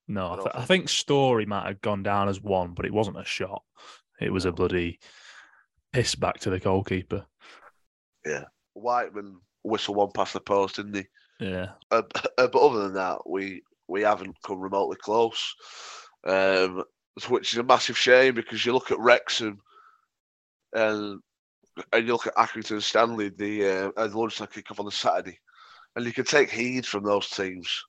No, 0.07 0.27
I 0.27 0.33
I, 0.33 0.35
don't 0.37 0.47
I 0.47 0.51
think- 0.51 0.67
think 0.67 0.89
Storey 0.89 1.45
might 1.45 1.67
have 1.67 1.81
gone 1.81 2.01
down 2.01 2.29
as 2.29 2.41
one, 2.41 2.73
but 2.73 2.85
it 2.85 2.93
wasn't 2.93 3.19
a 3.19 3.25
shot. 3.25 3.61
It 4.21 4.31
was 4.31 4.45
a 4.45 4.51
bloody 4.51 4.99
piss 5.93 6.15
back 6.15 6.39
to 6.39 6.49
the 6.49 6.59
goalkeeper. 6.59 7.25
Whiteman 8.81 9.39
whistle 9.63 9.95
one 9.95 10.11
past 10.11 10.33
the 10.33 10.39
post, 10.39 10.77
didn't 10.77 10.95
he? 10.95 11.05
Yeah, 11.39 11.69
Uh, 11.91 12.03
uh, 12.37 12.47
but 12.47 12.61
other 12.61 12.83
than 12.83 12.93
that, 12.95 13.27
we 13.27 13.63
we 13.87 14.01
haven't 14.01 14.35
come 14.43 14.59
remotely 14.59 14.97
close, 14.97 15.55
um, 16.25 16.83
which 17.29 17.53
is 17.53 17.59
a 17.59 17.63
massive 17.63 17.97
shame 17.97 18.35
because 18.35 18.65
you 18.65 18.73
look 18.73 18.91
at 18.91 18.99
Wrexham 18.99 19.59
and 20.73 21.19
and 21.93 22.05
you 22.05 22.13
look 22.13 22.27
at 22.27 22.35
Accrington 22.35 22.81
Stanley, 22.81 23.29
the 23.29 23.65
uh, 23.65 23.91
uh, 23.95 24.07
the 24.07 24.17
lunchtime 24.17 24.47
kick-off 24.47 24.79
on 24.79 24.85
the 24.85 24.91
Saturday, 24.91 25.39
and 25.95 26.05
you 26.05 26.11
can 26.11 26.25
take 26.25 26.49
heed 26.49 26.85
from 26.85 27.03
those 27.03 27.29
teams. 27.29 27.83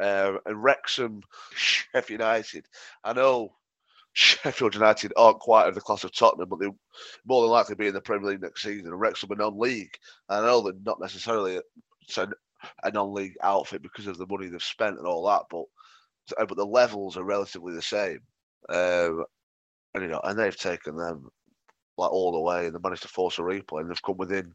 Um, 0.00 0.38
and 0.46 0.62
Wrexham, 0.62 1.20
Sheffield 1.54 2.20
United. 2.20 2.66
I 3.04 3.12
know 3.12 3.52
Sheffield 4.14 4.74
United 4.74 5.12
aren't 5.16 5.40
quite 5.40 5.68
of 5.68 5.74
the 5.74 5.80
class 5.80 6.04
of 6.04 6.12
Tottenham, 6.12 6.48
but 6.48 6.58
they'll 6.60 6.76
more 7.24 7.42
than 7.42 7.50
likely 7.50 7.74
be 7.74 7.86
in 7.86 7.94
the 7.94 8.00
Premier 8.00 8.30
League 8.30 8.42
next 8.42 8.62
season. 8.62 8.86
And 8.86 9.00
Wrexham 9.00 9.32
are 9.32 9.36
non-league. 9.36 9.94
And 10.28 10.44
I 10.44 10.48
know 10.48 10.60
they're 10.60 10.74
not 10.84 11.00
necessarily 11.00 11.56
a, 11.56 12.26
a 12.82 12.90
non-league 12.90 13.36
outfit 13.42 13.82
because 13.82 14.06
of 14.06 14.18
the 14.18 14.26
money 14.26 14.48
they've 14.48 14.62
spent 14.62 14.98
and 14.98 15.06
all 15.06 15.26
that, 15.26 15.42
but 15.50 15.64
but 16.46 16.56
the 16.56 16.64
levels 16.64 17.16
are 17.16 17.24
relatively 17.24 17.74
the 17.74 17.82
same. 17.82 18.20
Um, 18.68 19.24
and 19.94 20.02
you 20.02 20.08
know, 20.08 20.20
and 20.24 20.38
they've 20.38 20.56
taken 20.56 20.96
them 20.96 21.28
like 21.98 22.12
all 22.12 22.32
the 22.32 22.40
way, 22.40 22.66
and 22.66 22.74
they 22.74 22.78
managed 22.82 23.02
to 23.02 23.08
force 23.08 23.38
a 23.38 23.42
replay, 23.42 23.80
and 23.80 23.90
they've 23.90 24.02
come 24.02 24.16
within 24.16 24.54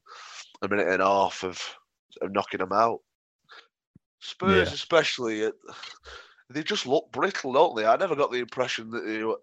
a 0.62 0.68
minute 0.68 0.88
and 0.88 1.02
a 1.02 1.06
half 1.06 1.44
of, 1.44 1.62
of 2.22 2.32
knocking 2.32 2.60
them 2.60 2.74
out. 2.74 3.00
Spurs, 4.20 4.68
Yeah. 4.68 4.74
especially, 4.74 5.46
uh, 5.46 5.52
they 6.50 6.64
just 6.64 6.86
look 6.88 7.12
brittle, 7.12 7.54
don't 7.54 7.76
they? 7.76 7.86
I 7.86 7.96
never 7.98 8.16
got 8.16 8.32
the 8.32 8.40
impression 8.40 8.90
that 8.92 9.06
they 9.06 9.24
were. 9.24 9.38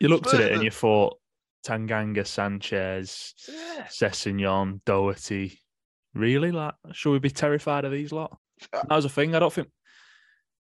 you 0.00 0.08
looked 0.08 0.32
at 0.32 0.40
it 0.40 0.52
and 0.52 0.62
you 0.62 0.70
thought 0.70 1.18
Tanganga, 1.66 2.26
Sanchez, 2.26 3.34
Yeah. 3.48 3.84
Sessegnon, 3.86 4.80
Doherty. 4.84 5.60
Really? 6.14 6.50
Like, 6.52 6.74
should 6.92 7.10
we 7.12 7.18
be 7.18 7.30
terrified 7.30 7.84
of 7.84 7.92
these 7.92 8.12
lot? 8.12 8.38
Uh, 8.72 8.82
That 8.88 8.96
was 8.96 9.04
a 9.04 9.08
thing. 9.10 9.34
I 9.34 9.38
don't 9.40 9.52
think 9.52 9.68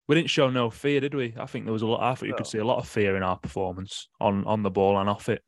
we 0.08 0.16
didn't 0.16 0.30
show 0.30 0.50
no 0.50 0.70
fear, 0.70 1.00
did 1.00 1.13
we? 1.13 1.34
I 1.38 1.46
think 1.46 1.66
there 1.66 1.74
was 1.74 1.82
a 1.82 1.88
lot. 1.88 2.02
I 2.02 2.16
thought 2.16 2.25
you 2.25 2.32
No. 2.32 2.38
could 2.38 2.48
see 2.48 2.58
a 2.60 2.66
lot 2.66 2.80
of 2.80 2.88
fear 2.88 3.16
in 3.18 3.24
our 3.24 3.38
performance 3.38 4.08
on 4.20 4.46
on 4.46 4.63
the 4.63 4.72
ball 4.72 4.98
and 5.00 5.10
off 5.10 5.30
it. 5.30 5.44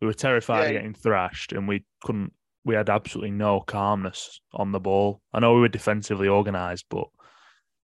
We 0.00 0.06
were 0.06 0.12
terrified 0.14 0.62
Yeah, 0.62 0.66
of 0.66 0.72
getting 0.72 0.94
thrashed, 0.94 1.52
and 1.52 1.66
we 1.66 1.84
couldn't. 2.02 2.32
We 2.66 2.74
had 2.74 2.88
absolutely 2.90 3.30
no 3.32 3.60
calmness 3.60 4.40
on 4.52 4.72
the 4.72 4.80
ball. 4.80 5.20
I 5.32 5.40
know 5.40 5.54
we 5.54 5.60
were 5.60 5.68
defensively 5.68 6.28
organised, 6.28 6.86
but 6.90 7.06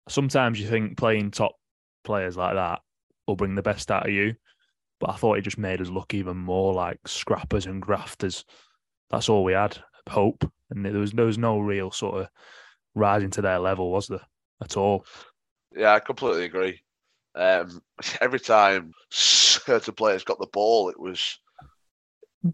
sometimes 0.09 0.59
you 0.59 0.67
think 0.67 0.97
playing 0.97 1.31
top 1.31 1.53
players 2.05 2.37
like 2.37 2.55
that 2.55 2.81
will 3.27 3.35
bring 3.35 3.55
the 3.55 3.61
best 3.61 3.91
out 3.91 4.07
of 4.07 4.13
you. 4.13 4.35
But 4.99 5.09
I 5.09 5.15
thought 5.15 5.37
it 5.37 5.41
just 5.41 5.57
made 5.57 5.81
us 5.81 5.89
look 5.89 6.13
even 6.13 6.37
more 6.37 6.73
like 6.73 6.99
scrappers 7.05 7.65
and 7.65 7.81
grafters. 7.81 8.45
That's 9.09 9.27
all 9.27 9.43
we 9.43 9.53
had, 9.53 9.77
hope, 10.09 10.49
and 10.69 10.85
there 10.85 10.93
was 10.93 11.11
there 11.11 11.25
was 11.25 11.37
no 11.37 11.59
real 11.59 11.91
sort 11.91 12.21
of 12.21 12.29
rising 12.95 13.29
to 13.31 13.41
their 13.41 13.59
level, 13.59 13.91
was 13.91 14.07
there 14.07 14.21
at 14.61 14.77
all? 14.77 15.05
Yeah, 15.75 15.93
I 15.93 15.99
completely 15.99 16.45
agree. 16.45 16.81
Um, 17.35 17.81
every 18.21 18.39
time 18.39 18.93
certain 19.11 19.93
players 19.93 20.23
got 20.23 20.39
the 20.39 20.47
ball, 20.47 20.89
it 20.89 20.99
was, 20.99 21.39
you 22.43 22.53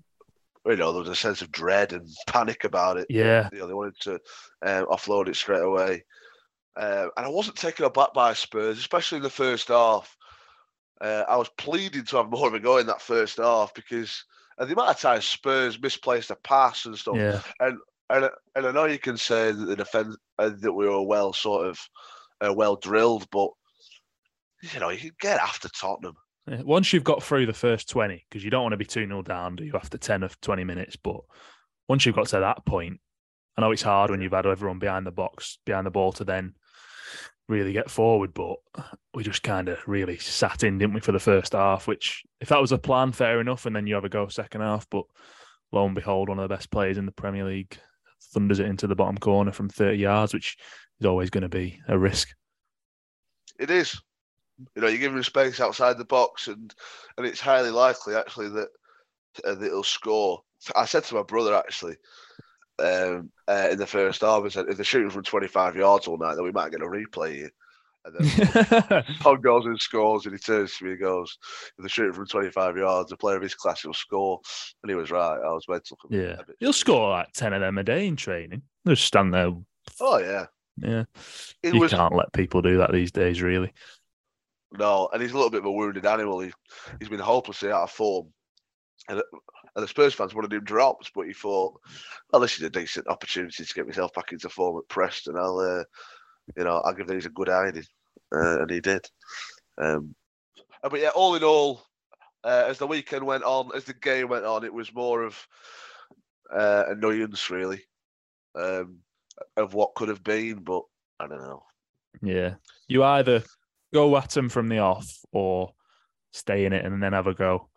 know, 0.75 0.91
there 0.91 1.01
was 1.01 1.09
a 1.09 1.15
sense 1.15 1.41
of 1.41 1.51
dread 1.51 1.93
and 1.93 2.07
panic 2.27 2.63
about 2.63 2.97
it. 2.97 3.07
Yeah, 3.09 3.49
You 3.53 3.59
know, 3.59 3.67
they 3.67 3.73
wanted 3.73 3.99
to 4.01 4.13
um, 4.65 4.85
offload 4.87 5.27
it 5.27 5.35
straight 5.35 5.61
away. 5.61 6.03
Uh, 6.75 7.07
and 7.17 7.25
I 7.25 7.29
wasn't 7.29 7.57
taken 7.57 7.85
aback 7.85 8.13
by 8.13 8.33
Spurs, 8.33 8.77
especially 8.77 9.17
in 9.17 9.23
the 9.23 9.29
first 9.29 9.67
half. 9.67 10.15
Uh, 10.99 11.23
I 11.27 11.35
was 11.35 11.49
pleading 11.57 12.05
to 12.05 12.17
have 12.17 12.29
more 12.29 12.47
of 12.47 12.53
a 12.53 12.59
go 12.59 12.77
in 12.77 12.87
that 12.87 13.01
first 13.01 13.37
half 13.37 13.73
because 13.73 14.23
uh, 14.57 14.65
the 14.65 14.73
amount 14.73 14.89
of 14.89 14.99
times 14.99 15.25
Spurs 15.25 15.81
misplaced 15.81 16.29
a 16.29 16.35
pass 16.35 16.85
and 16.85 16.97
stuff. 16.97 17.17
yeah, 17.17 17.41
And 17.59 17.77
and 18.09 18.67
I 18.67 18.71
know 18.71 18.85
you 18.85 18.99
can 18.99 19.17
say 19.17 19.51
that 19.51 19.65
the 19.65 19.75
defense 19.75 20.17
uh, 20.37 20.51
that 20.59 20.73
we 20.73 20.87
were 20.87 21.01
well 21.01 21.33
sort 21.33 21.67
of 21.67 21.79
uh, 22.45 22.53
well 22.53 22.75
drilled, 22.75 23.27
but 23.31 23.49
you 24.73 24.79
know 24.79 24.89
you 24.89 24.99
can 24.99 25.11
get 25.19 25.39
after 25.39 25.69
Tottenham. 25.69 26.15
Yeah, 26.47 26.61
Once 26.63 26.91
you've 26.91 27.03
got 27.03 27.23
through 27.23 27.45
the 27.45 27.53
first 27.53 27.89
twenty, 27.89 28.25
because 28.29 28.43
you 28.43 28.49
don't 28.49 28.63
want 28.63 28.73
to 28.73 28.77
be 28.77 28.85
two 28.85 29.07
0 29.07 29.21
down, 29.21 29.55
do 29.55 29.63
you? 29.63 29.73
After 29.75 29.97
ten 29.97 30.23
of 30.23 30.39
twenty 30.41 30.63
minutes, 30.63 30.95
but 30.95 31.21
once 31.87 32.05
you've 32.05 32.15
got 32.15 32.27
to 32.27 32.39
that 32.39 32.65
point, 32.65 32.99
I 33.57 33.61
know 33.61 33.71
it's 33.71 33.81
hard 33.81 34.11
when 34.11 34.21
you've 34.21 34.33
had 34.33 34.45
everyone 34.45 34.79
behind 34.79 35.05
the 35.05 35.11
box, 35.11 35.57
behind 35.65 35.85
the 35.85 35.91
ball, 35.91 36.11
to 36.13 36.23
then 36.23 36.55
really 37.47 37.73
get 37.73 37.89
forward. 37.89 38.33
But 38.33 38.57
we 39.13 39.23
just 39.23 39.43
kind 39.43 39.69
of 39.69 39.79
really 39.87 40.17
sat 40.17 40.63
in, 40.63 40.77
didn't 40.77 40.93
we, 40.93 41.01
for 41.01 41.11
the 41.11 41.19
first 41.19 41.53
half? 41.53 41.87
Which, 41.87 42.23
if 42.39 42.49
that 42.49 42.61
was 42.61 42.71
a 42.71 42.77
plan, 42.77 43.11
fair 43.11 43.41
enough, 43.41 43.65
and 43.65 43.75
then 43.75 43.87
you 43.87 43.95
have 43.95 44.05
a 44.05 44.09
go 44.09 44.27
second 44.27 44.61
half. 44.61 44.89
But 44.89 45.05
lo 45.71 45.85
and 45.85 45.95
behold, 45.95 46.29
one 46.29 46.39
of 46.39 46.47
the 46.47 46.55
best 46.55 46.71
players 46.71 46.97
in 46.97 47.05
the 47.05 47.11
Premier 47.11 47.45
League 47.45 47.77
thunders 48.33 48.59
it 48.59 48.67
into 48.67 48.87
the 48.87 48.95
bottom 48.95 49.17
corner 49.17 49.51
from 49.51 49.69
thirty 49.69 49.97
yards, 49.97 50.33
which 50.33 50.57
is 50.99 51.05
always 51.05 51.29
going 51.29 51.41
to 51.41 51.49
be 51.49 51.79
a 51.87 51.97
risk. 51.97 52.29
It 53.59 53.69
is, 53.69 53.99
you 54.75 54.81
know, 54.81 54.87
you're 54.87 54.97
giving 54.97 55.17
him 55.17 55.23
space 55.23 55.59
outside 55.59 55.97
the 55.97 56.05
box, 56.05 56.47
and 56.47 56.73
and 57.17 57.25
it's 57.25 57.41
highly 57.41 57.71
likely 57.71 58.15
actually 58.15 58.49
that 58.49 58.69
uh, 59.45 59.55
that 59.55 59.67
he'll 59.67 59.83
score. 59.83 60.41
I 60.75 60.85
said 60.85 61.03
to 61.05 61.15
my 61.15 61.23
brother 61.23 61.55
actually 61.55 61.95
um, 62.81 63.31
uh, 63.47 63.69
in 63.71 63.77
the 63.77 63.87
first 63.87 64.21
half, 64.21 64.43
I 64.43 64.49
said 64.49 64.67
if 64.69 64.77
they're 64.77 64.85
shooting 64.85 65.09
from 65.09 65.23
25 65.23 65.75
yards 65.75 66.07
all 66.07 66.17
night, 66.17 66.35
then 66.35 66.43
we 66.43 66.51
might 66.51 66.71
get 66.71 66.81
a 66.81 66.85
replay 66.85 67.35
here. 67.35 67.51
And 68.03 68.15
then 68.15 69.03
Tom 69.21 69.41
goes 69.41 69.65
and 69.67 69.79
scores, 69.79 70.25
and 70.25 70.33
he 70.33 70.39
turns 70.39 70.75
to 70.77 70.85
me 70.85 70.91
and 70.91 70.99
goes, 70.99 71.37
"If 71.77 71.83
they're 71.83 71.89
shooting 71.89 72.13
from 72.13 72.25
25 72.25 72.75
yards, 72.77 73.11
a 73.11 73.17
player 73.17 73.35
of 73.35 73.43
his 73.43 73.53
class 73.53 73.85
will 73.85 73.93
score." 73.93 74.39
And 74.81 74.89
he 74.89 74.95
was 74.95 75.11
right. 75.11 75.35
I 75.39 75.51
was 75.53 75.65
mental. 75.69 75.97
Yeah, 76.09 76.37
he'll 76.59 76.73
score 76.73 77.11
like 77.11 77.31
ten 77.33 77.53
of 77.53 77.61
them 77.61 77.77
a 77.77 77.83
day 77.83 78.07
in 78.07 78.15
training. 78.15 78.63
They'll 78.85 78.95
just 78.95 79.07
stand 79.07 79.33
there. 79.33 79.51
Oh 79.99 80.17
yeah, 80.17 80.47
Yeah, 80.77 81.03
it 81.61 81.75
you 81.75 81.79
was 81.79 81.91
can't 81.91 82.15
let 82.15 82.33
people 82.33 82.63
do 82.63 82.77
that 82.79 82.91
these 82.91 83.11
days, 83.11 83.41
really. 83.41 83.71
no, 84.71 85.09
and 85.11 85.21
he's 85.21 85.31
a 85.31 85.35
little 85.35 85.49
bit 85.49 85.59
of 85.59 85.65
a 85.65 85.71
wounded 85.71 86.05
animal. 86.05 86.39
He 86.39 86.51
he's 86.99 87.09
been 87.09 87.19
hopelessly 87.19 87.71
out 87.71 87.83
of 87.83 87.91
form, 87.91 88.27
and, 89.09 89.21
and 89.75 89.83
the 89.83 89.87
Spurs 89.87 90.13
fans 90.13 90.35
wanted 90.35 90.53
him 90.53 90.63
dropped, 90.63 91.11
but 91.13 91.27
he 91.27 91.33
thought, 91.33 91.79
"Well, 92.31 92.41
this 92.41 92.57
is 92.57 92.63
a 92.63 92.69
decent 92.69 93.07
opportunity 93.07 93.63
to 93.63 93.73
get 93.73 93.87
myself 93.87 94.13
back 94.13 94.31
into 94.31 94.49
form 94.49 94.77
at 94.77 94.89
Preston. 94.89 95.37
I'll, 95.37 95.59
uh, 95.59 95.83
you 96.57 96.63
know, 96.63 96.81
I'll 96.83 96.93
give 96.93 97.07
these 97.07 97.25
a 97.25 97.29
good 97.29 97.47
hiding," 97.47 97.85
uh, 98.35 98.61
and 98.61 98.69
he 98.69 98.81
did. 98.81 99.05
Um, 99.77 100.15
uh, 100.83 100.89
but 100.89 100.99
yeah, 100.99 101.09
all 101.09 101.35
in 101.35 101.43
all, 101.43 101.83
uh, 102.43 102.65
as 102.67 102.77
the 102.77 102.87
weekend 102.87 103.25
went 103.25 103.43
on, 103.43 103.71
as 103.75 103.85
the 103.85 103.93
game 103.93 104.27
went 104.29 104.45
on, 104.45 104.63
it 104.63 104.73
was 104.73 104.93
more 104.93 105.23
of 105.23 105.47
uh, 106.53 106.85
annoyance, 106.89 107.49
really, 107.49 107.81
um, 108.55 108.97
of 109.57 109.73
what 109.73 109.95
could 109.95 110.09
have 110.09 110.23
been. 110.23 110.63
But 110.63 110.83
I 111.19 111.27
don't 111.27 111.41
know. 111.41 111.63
Yeah, 112.21 112.55
you 112.87 113.03
either 113.03 113.43
go 113.93 114.15
at 114.17 114.31
them 114.31 114.49
from 114.49 114.67
the 114.67 114.79
off 114.79 115.19
or 115.31 115.73
stay 116.31 116.65
in 116.65 116.73
it 116.73 116.85
and 116.85 117.01
then 117.01 117.13
have 117.13 117.27
a 117.27 117.33
go. 117.33 117.69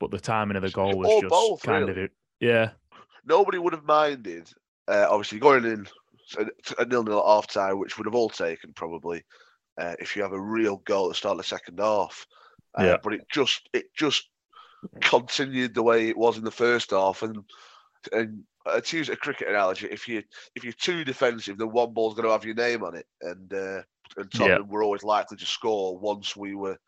But 0.00 0.10
the 0.10 0.20
timing 0.20 0.56
of 0.56 0.62
the 0.62 0.70
goal 0.70 0.96
was 0.96 1.08
Or 1.08 1.20
just 1.22 1.30
both, 1.30 1.62
kind 1.62 1.80
really. 1.80 1.92
of 1.92 1.98
it. 1.98 2.10
Yeah, 2.40 2.70
nobody 3.24 3.58
would 3.58 3.72
have 3.72 3.84
minded. 3.84 4.50
Uh, 4.86 5.06
obviously, 5.10 5.38
going 5.38 5.64
in 5.64 5.86
a, 6.38 6.46
a 6.80 6.84
nil 6.84 7.02
nil 7.02 7.18
at 7.18 7.26
half 7.26 7.46
time, 7.48 7.78
which 7.78 7.98
would 7.98 8.06
have 8.06 8.14
all 8.14 8.28
taken 8.30 8.72
probably 8.72 9.24
uh, 9.80 9.94
if 9.98 10.14
you 10.16 10.22
have 10.22 10.32
a 10.32 10.40
real 10.40 10.76
goal 10.84 11.08
to 11.08 11.14
start 11.14 11.36
the 11.36 11.42
second 11.42 11.78
half. 11.80 12.26
Uh, 12.78 12.84
Yeah. 12.84 12.96
But 13.02 13.14
it 13.14 13.26
just 13.30 13.68
it 13.72 13.86
just 13.94 14.28
continued 15.00 15.74
the 15.74 15.82
way 15.82 16.08
it 16.08 16.16
was 16.16 16.38
in 16.38 16.44
the 16.44 16.50
first 16.50 16.90
half, 16.92 17.22
and 17.22 17.42
and 18.12 18.44
uh, 18.66 18.80
to 18.80 18.96
use 18.98 19.08
a 19.08 19.16
cricket 19.16 19.48
analogy, 19.48 19.88
if 19.90 20.06
you 20.06 20.22
if 20.54 20.62
you're 20.62 20.72
too 20.74 21.04
defensive, 21.04 21.58
then 21.58 21.72
one 21.72 21.92
ball's 21.92 22.14
going 22.14 22.26
to 22.26 22.32
have 22.32 22.44
your 22.44 22.54
name 22.54 22.84
on 22.84 22.94
it, 22.94 23.06
and 23.22 23.52
uh, 23.52 23.82
and 24.16 24.28
Yeah. 24.34 24.38
Tottenham 24.38 24.68
were 24.68 24.82
always 24.82 25.02
likely 25.02 25.36
to 25.38 25.46
score 25.46 25.98
once 25.98 26.36
we 26.36 26.54
were 26.54 26.78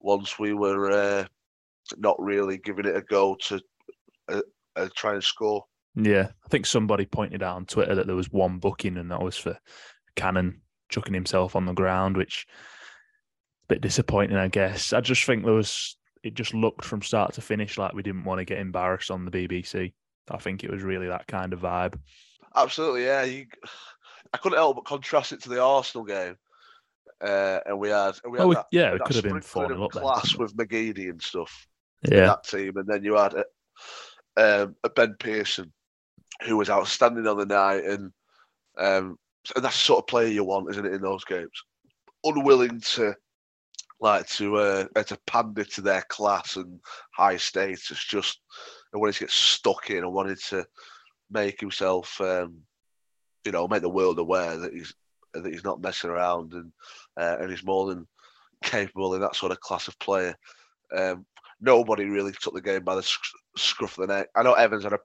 once 0.00 0.38
we 0.38 0.52
were 0.52 0.90
uh, 0.90 1.26
not 1.96 2.20
really 2.20 2.58
giving 2.58 2.86
it 2.86 2.96
a 2.96 3.02
go 3.02 3.36
to 3.46 3.60
uh, 4.28 4.42
uh, 4.76 4.88
try 4.94 5.14
and 5.14 5.24
score. 5.24 5.64
yeah. 5.94 6.28
I 6.44 6.48
think 6.48 6.66
somebody 6.66 7.06
pointed 7.06 7.42
out 7.42 7.56
on 7.56 7.66
Twitter 7.66 7.94
that 7.94 8.06
there 8.06 8.16
was 8.16 8.30
one 8.30 8.58
booking 8.58 8.96
and 8.96 9.10
that 9.10 9.22
was 9.22 9.36
for 9.36 9.58
Cannon 10.16 10.60
chucking 10.88 11.14
himself 11.14 11.56
on 11.56 11.66
the 11.66 11.72
ground, 11.72 12.16
which 12.16 12.46
a 13.64 13.74
bit 13.74 13.80
disappointing, 13.80 14.36
I 14.36 14.48
guess. 14.48 14.92
I 14.92 15.00
just 15.00 15.24
think 15.24 15.44
there 15.44 15.54
was 15.54 15.96
it 16.22 16.34
just 16.34 16.54
looked 16.54 16.84
from 16.84 17.02
start 17.02 17.34
to 17.34 17.40
finish 17.40 17.78
like 17.78 17.92
we 17.92 18.02
didn't 18.02 18.24
want 18.24 18.38
to 18.38 18.44
get 18.44 18.58
embarrassed 18.58 19.10
on 19.10 19.24
the 19.24 19.30
BBC. 19.30 19.92
I 20.30 20.36
think 20.38 20.64
it 20.64 20.70
was 20.70 20.82
really 20.82 21.08
that 21.08 21.26
kind 21.26 21.52
of 21.52 21.60
vibe. 21.60 21.98
Absolutely, 22.54 23.04
yeah. 23.04 23.22
You, 23.22 23.46
I 24.32 24.38
couldn't 24.38 24.58
help 24.58 24.76
but 24.76 24.84
contrast 24.84 25.32
it 25.32 25.42
to 25.42 25.48
the 25.48 25.62
Arsenal 25.62 26.04
game, 26.04 26.36
uh, 27.20 27.60
and 27.66 27.78
we 27.78 27.88
had 27.90 28.14
we 28.28 28.38
had 28.38 28.46
we- 28.48 28.54
that, 28.54 28.66
yeah, 28.72 28.94
it 28.94 29.02
could 29.04 29.16
have 29.16 29.24
been 29.24 29.40
sprinkling 29.40 29.70
4-0 29.70 29.74
of 29.74 29.82
up 29.82 29.90
class 29.92 30.34
with 30.34 30.56
McGeady 30.56 31.10
and 31.10 31.22
stuff. 31.22 31.66
Yeah, 32.02 32.26
that 32.26 32.44
team, 32.44 32.76
and 32.76 32.86
then 32.86 33.02
you 33.02 33.14
had 33.14 33.34
uh, 33.34 33.44
um, 34.36 34.76
a 34.84 34.90
Ben 34.90 35.16
Pearson, 35.18 35.72
who 36.46 36.56
was 36.56 36.70
outstanding 36.70 37.26
on 37.26 37.38
the 37.38 37.46
night, 37.46 37.84
and 37.84 38.12
um, 38.78 39.18
and 39.54 39.64
that's 39.64 39.76
the 39.76 39.84
sort 39.84 40.04
of 40.04 40.06
player 40.06 40.28
you 40.28 40.44
want, 40.44 40.70
isn't 40.70 40.86
it, 40.86 40.92
in 40.92 41.02
those 41.02 41.24
games? 41.24 41.50
Unwilling 42.24 42.80
to 42.80 43.14
like 44.00 44.28
to 44.28 44.56
uh, 44.56 44.84
to 44.94 45.18
pander 45.26 45.64
to 45.64 45.80
their 45.80 46.02
class 46.08 46.56
and 46.56 46.80
high 47.12 47.36
status. 47.36 48.04
Just 48.04 48.40
wanted 48.92 49.14
to 49.14 49.20
get 49.20 49.30
stuck 49.30 49.90
in 49.90 49.98
and 49.98 50.12
wanted 50.12 50.38
to 50.44 50.66
make 51.30 51.60
himself, 51.60 52.20
um, 52.20 52.58
you 53.44 53.52
know, 53.52 53.68
make 53.68 53.82
the 53.82 53.88
world 53.88 54.18
aware 54.18 54.56
that 54.56 54.72
he's 54.72 54.94
that 55.34 55.46
he's 55.46 55.64
not 55.64 55.80
messing 55.80 56.10
around 56.10 56.52
and 56.52 56.72
uh, 57.16 57.36
and 57.40 57.50
he's 57.50 57.64
more 57.64 57.86
than 57.88 58.06
capable 58.62 59.14
in 59.14 59.20
that 59.20 59.36
sort 59.36 59.52
of 59.52 59.60
class 59.60 59.88
of 59.88 59.98
player. 59.98 60.34
Um, 60.96 61.26
nobody 61.60 62.04
really 62.04 62.32
took 62.32 62.54
the 62.54 62.60
game 62.60 62.84
by 62.84 62.94
the 62.94 63.02
sc- 63.02 63.18
scruff 63.56 63.98
of 63.98 64.06
the 64.06 64.14
neck. 64.14 64.28
I 64.36 64.42
know 64.42 64.54
Evans 64.54 64.84
had 64.84 64.92
a 64.94 64.98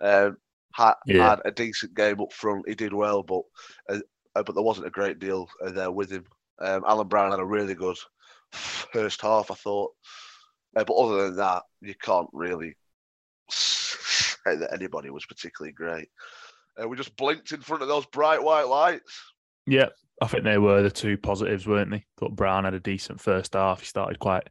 um, 0.00 0.36
had, 0.72 0.94
Yeah. 1.06 1.30
had 1.30 1.40
a 1.44 1.50
decent 1.50 1.94
game 1.94 2.20
up 2.20 2.32
front. 2.32 2.68
He 2.68 2.74
did 2.74 2.92
well, 2.92 3.22
but 3.22 3.42
uh, 3.88 3.98
uh, 4.36 4.42
but 4.42 4.54
there 4.54 4.64
wasn't 4.64 4.86
a 4.86 4.90
great 4.90 5.18
deal 5.18 5.48
uh, 5.64 5.70
there 5.70 5.90
with 5.90 6.10
him. 6.10 6.24
Um, 6.60 6.84
Alan 6.86 7.08
Browne 7.08 7.30
had 7.30 7.40
a 7.40 7.44
really 7.44 7.74
good 7.74 7.96
first 8.52 9.20
half, 9.20 9.50
I 9.50 9.54
thought. 9.54 9.92
Uh, 10.76 10.84
but 10.84 10.94
other 10.94 11.24
than 11.26 11.36
that, 11.36 11.62
you 11.80 11.94
can't 12.00 12.28
really 12.32 12.74
say 13.48 14.56
that 14.56 14.72
anybody 14.72 15.10
was 15.10 15.26
particularly 15.26 15.72
great. 15.72 16.08
Uh, 16.80 16.88
we 16.88 16.96
just 16.96 17.16
blinked 17.16 17.52
in 17.52 17.60
front 17.60 17.82
of 17.82 17.88
those 17.88 18.06
bright 18.06 18.42
white 18.42 18.68
lights. 18.68 19.20
Yeah, 19.66 19.88
I 20.20 20.26
think 20.26 20.44
they 20.44 20.58
were 20.58 20.82
the 20.82 20.90
two 20.90 21.16
positives, 21.16 21.66
weren't 21.66 21.90
they? 21.90 22.04
Thought 22.18 22.36
Browne 22.36 22.64
had 22.64 22.74
a 22.74 22.80
decent 22.80 23.20
first 23.20 23.54
half. 23.54 23.80
He 23.80 23.86
started 23.86 24.18
quite 24.18 24.48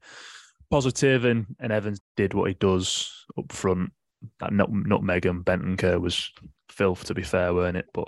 positive, 0.73 1.23
and, 1.23 1.45
and 1.59 1.71
Evans 1.71 2.01
did 2.17 2.33
what 2.33 2.47
he 2.47 2.55
does 2.55 3.27
up 3.37 3.51
front. 3.51 3.91
That 4.39 4.51
nut, 4.51 4.71
nutmeg 4.71 5.27
and 5.27 5.45
Bentancur 5.45 6.01
was 6.01 6.31
filth, 6.67 7.03
to 7.05 7.13
be 7.13 7.21
fair, 7.21 7.53
weren't 7.53 7.77
it? 7.77 7.85
But 7.93 8.07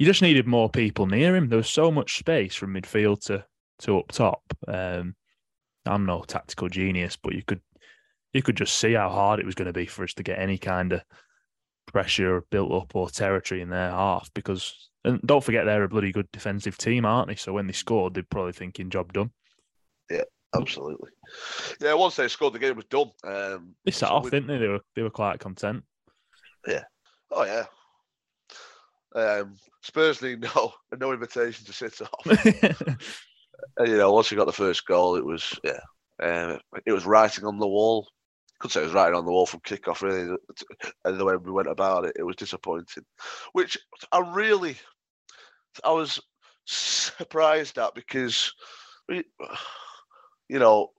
you 0.00 0.04
just 0.04 0.20
needed 0.20 0.44
more 0.44 0.68
people 0.68 1.06
near 1.06 1.36
him. 1.36 1.48
There 1.48 1.56
was 1.56 1.70
so 1.70 1.92
much 1.92 2.18
space 2.18 2.56
from 2.56 2.74
midfield 2.74 3.24
to 3.26 3.44
to 3.80 3.98
up 3.98 4.10
top. 4.10 4.42
Um, 4.66 5.14
I'm 5.86 6.04
no 6.04 6.24
tactical 6.26 6.68
genius, 6.68 7.16
but 7.16 7.32
you 7.32 7.44
could 7.44 7.60
you 8.32 8.42
could 8.42 8.56
just 8.56 8.76
see 8.76 8.94
how 8.94 9.08
hard 9.08 9.38
it 9.38 9.46
was 9.46 9.54
going 9.54 9.66
to 9.66 9.72
be 9.72 9.86
for 9.86 10.02
us 10.02 10.14
to 10.14 10.24
get 10.24 10.40
any 10.40 10.58
kind 10.58 10.94
of 10.94 11.02
pressure 11.86 12.44
built 12.50 12.72
up 12.72 12.96
or 12.96 13.08
territory 13.08 13.60
in 13.60 13.70
their 13.70 13.90
half 13.90 14.28
because 14.34 14.90
and 15.04 15.20
don't 15.22 15.44
forget 15.44 15.64
they're 15.64 15.84
a 15.84 15.88
bloody 15.88 16.10
good 16.10 16.26
defensive 16.32 16.76
team, 16.76 17.04
aren't 17.04 17.28
they? 17.28 17.36
So 17.36 17.52
when 17.52 17.68
they 17.68 17.72
scored, 17.72 18.14
they're 18.14 18.24
probably 18.28 18.52
thinking 18.52 18.90
job 18.90 19.12
done. 19.12 19.30
Absolutely. 20.54 21.10
Yeah, 21.80 21.94
once 21.94 22.16
they 22.16 22.28
scored, 22.28 22.52
the 22.54 22.58
game 22.58 22.76
was 22.76 22.84
done. 22.86 23.10
Um, 23.24 23.74
They 23.84 23.90
sat 23.90 24.08
So 24.08 24.14
off, 24.16 24.24
we- 24.24 24.30
didn't 24.30 24.48
they? 24.48 24.58
They 24.58 24.68
were 24.68 24.80
they 24.94 25.02
were 25.02 25.10
quite 25.10 25.40
content. 25.40 25.84
Yeah. 26.66 26.84
Oh 27.30 27.44
yeah. 27.44 27.64
Um, 29.14 29.56
Spurs 29.82 30.22
need 30.22 30.40
no 30.42 30.72
no 30.98 31.12
invitation 31.12 31.64
to 31.66 31.72
sit 31.72 32.00
off. 32.00 32.96
And, 33.78 33.88
you 33.88 33.96
know, 33.96 34.12
once 34.12 34.30
we 34.30 34.36
got 34.36 34.46
the 34.46 34.52
first 34.52 34.84
goal, 34.84 35.16
it 35.16 35.24
was 35.24 35.58
yeah, 35.64 35.78
um, 36.20 36.58
it 36.84 36.92
was 36.92 37.06
writing 37.06 37.44
on 37.44 37.58
the 37.58 37.66
wall. 37.68 38.06
Could 38.58 38.70
say 38.72 38.80
it 38.80 38.84
was 38.84 38.92
writing 38.92 39.14
on 39.16 39.24
the 39.24 39.30
wall 39.30 39.46
from 39.46 39.60
kickoff, 39.60 40.02
really. 40.02 40.36
And 41.04 41.18
the 41.18 41.24
way 41.24 41.36
we 41.36 41.50
went 41.52 41.68
about 41.70 42.04
it, 42.04 42.16
it 42.18 42.24
was 42.24 42.36
disappointing. 42.36 43.04
Which 43.52 43.78
I 44.12 44.18
really, 44.34 44.76
I 45.82 45.92
was 45.92 46.20
surprised 46.66 47.78
at 47.78 47.94
because, 47.94 48.52
we, 49.08 49.24
you 50.48 50.58
know, 50.58 50.90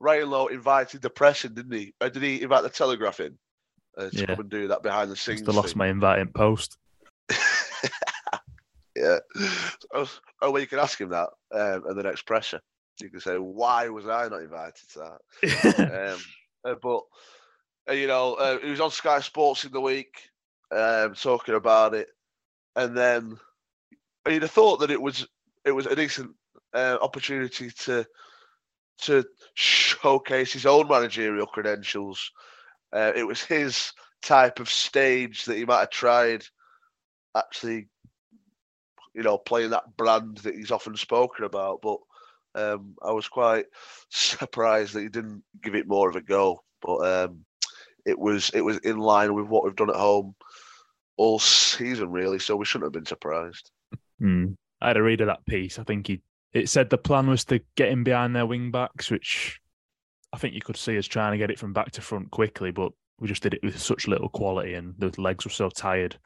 Ryan 0.00 0.30
Lowe 0.30 0.46
invited 0.48 1.02
the 1.02 1.10
press 1.10 1.44
in, 1.44 1.54
didn't 1.54 1.72
he? 1.72 1.94
Or 2.00 2.10
did 2.10 2.22
he 2.22 2.42
invite 2.42 2.62
the 2.62 2.70
Telegraph 2.70 3.20
in 3.20 3.38
uh, 3.96 4.10
to 4.10 4.16
Yeah. 4.16 4.26
come 4.26 4.40
and 4.40 4.50
do 4.50 4.68
that 4.68 4.82
behind 4.82 5.10
the 5.10 5.16
scenes? 5.16 5.46
Have 5.46 5.54
lost 5.54 5.76
my 5.76 5.88
inviting 5.88 6.32
post. 6.32 6.76
Yeah. 8.94 9.18
Oh, 9.94 10.08
oh, 10.42 10.50
well, 10.50 10.60
you 10.60 10.66
can 10.66 10.78
ask 10.78 11.00
him 11.00 11.10
that 11.10 11.30
um, 11.52 11.84
at 11.88 11.96
the 11.96 12.02
next 12.02 12.26
pressure. 12.26 12.60
You 13.00 13.10
can 13.10 13.20
say, 13.20 13.36
why 13.36 13.88
was 13.88 14.06
I 14.06 14.28
not 14.28 14.42
invited 14.42 14.88
to 14.92 15.16
that? 15.42 16.14
um, 16.14 16.20
uh, 16.64 16.74
but, 16.82 17.00
uh, 17.88 17.94
you 17.94 18.06
know, 18.06 18.34
uh, 18.34 18.58
he 18.58 18.70
was 18.70 18.80
on 18.80 18.90
Sky 18.90 19.20
Sports 19.20 19.64
in 19.64 19.72
the 19.72 19.80
week 19.80 20.14
um, 20.70 21.14
talking 21.14 21.54
about 21.54 21.94
it. 21.94 22.08
And 22.76 22.96
then 22.96 23.38
you'd 24.28 24.42
have 24.42 24.50
thought 24.50 24.80
that 24.80 24.90
it 24.90 25.00
was 25.00 25.26
it 25.64 25.72
was 25.72 25.86
a 25.86 25.96
decent 25.96 26.34
uh, 26.74 26.98
opportunity 27.00 27.70
to 27.70 28.06
to 29.02 29.24
showcase 29.54 30.52
his 30.52 30.66
own 30.66 30.88
managerial 30.88 31.46
credentials. 31.46 32.30
Uh, 32.92 33.12
it 33.14 33.24
was 33.24 33.42
his 33.42 33.92
type 34.22 34.60
of 34.60 34.68
stage 34.70 35.44
that 35.44 35.56
he 35.56 35.64
might 35.64 35.80
have 35.80 35.90
tried 35.90 36.44
actually 37.36 37.88
you 39.14 39.22
know, 39.22 39.38
playing 39.38 39.70
that 39.70 39.96
brand 39.96 40.38
that 40.38 40.54
he's 40.54 40.70
often 40.70 40.96
spoken 40.96 41.44
about. 41.44 41.80
But 41.82 41.98
um, 42.54 42.94
I 43.02 43.12
was 43.12 43.28
quite 43.28 43.66
surprised 44.10 44.94
that 44.94 45.02
he 45.02 45.08
didn't 45.08 45.42
give 45.62 45.74
it 45.74 45.88
more 45.88 46.08
of 46.08 46.16
a 46.16 46.20
go. 46.20 46.62
But 46.80 46.96
um, 47.06 47.44
it 48.04 48.18
was 48.18 48.50
it 48.50 48.62
was 48.62 48.78
in 48.78 48.98
line 48.98 49.34
with 49.34 49.46
what 49.46 49.64
we've 49.64 49.76
done 49.76 49.90
at 49.90 49.96
home 49.96 50.34
all 51.16 51.38
season, 51.38 52.10
really. 52.10 52.38
So 52.38 52.56
we 52.56 52.64
shouldn't 52.64 52.86
have 52.86 52.92
been 52.92 53.06
surprised. 53.06 53.70
Hmm. 54.18 54.52
I 54.80 54.88
had 54.88 54.96
a 54.96 55.02
read 55.02 55.20
of 55.20 55.28
that 55.28 55.46
piece. 55.46 55.78
I 55.78 55.84
think 55.84 56.08
he 56.08 56.20
it 56.52 56.68
said 56.68 56.90
the 56.90 56.98
plan 56.98 57.28
was 57.28 57.44
to 57.46 57.60
get 57.76 57.88
him 57.90 58.04
behind 58.04 58.34
their 58.36 58.46
wing 58.46 58.70
backs, 58.70 59.10
which 59.10 59.60
I 60.32 60.38
think 60.38 60.54
you 60.54 60.60
could 60.60 60.76
see 60.76 60.98
us 60.98 61.06
trying 61.06 61.32
to 61.32 61.38
get 61.38 61.50
it 61.50 61.58
from 61.58 61.72
back 61.72 61.92
to 61.92 62.00
front 62.00 62.30
quickly, 62.30 62.70
but 62.70 62.92
we 63.18 63.28
just 63.28 63.42
did 63.42 63.54
it 63.54 63.62
with 63.62 63.78
such 63.80 64.08
little 64.08 64.28
quality 64.28 64.74
and 64.74 64.94
the 64.98 65.12
legs 65.20 65.44
were 65.44 65.50
so 65.50 65.68
tired. 65.70 66.16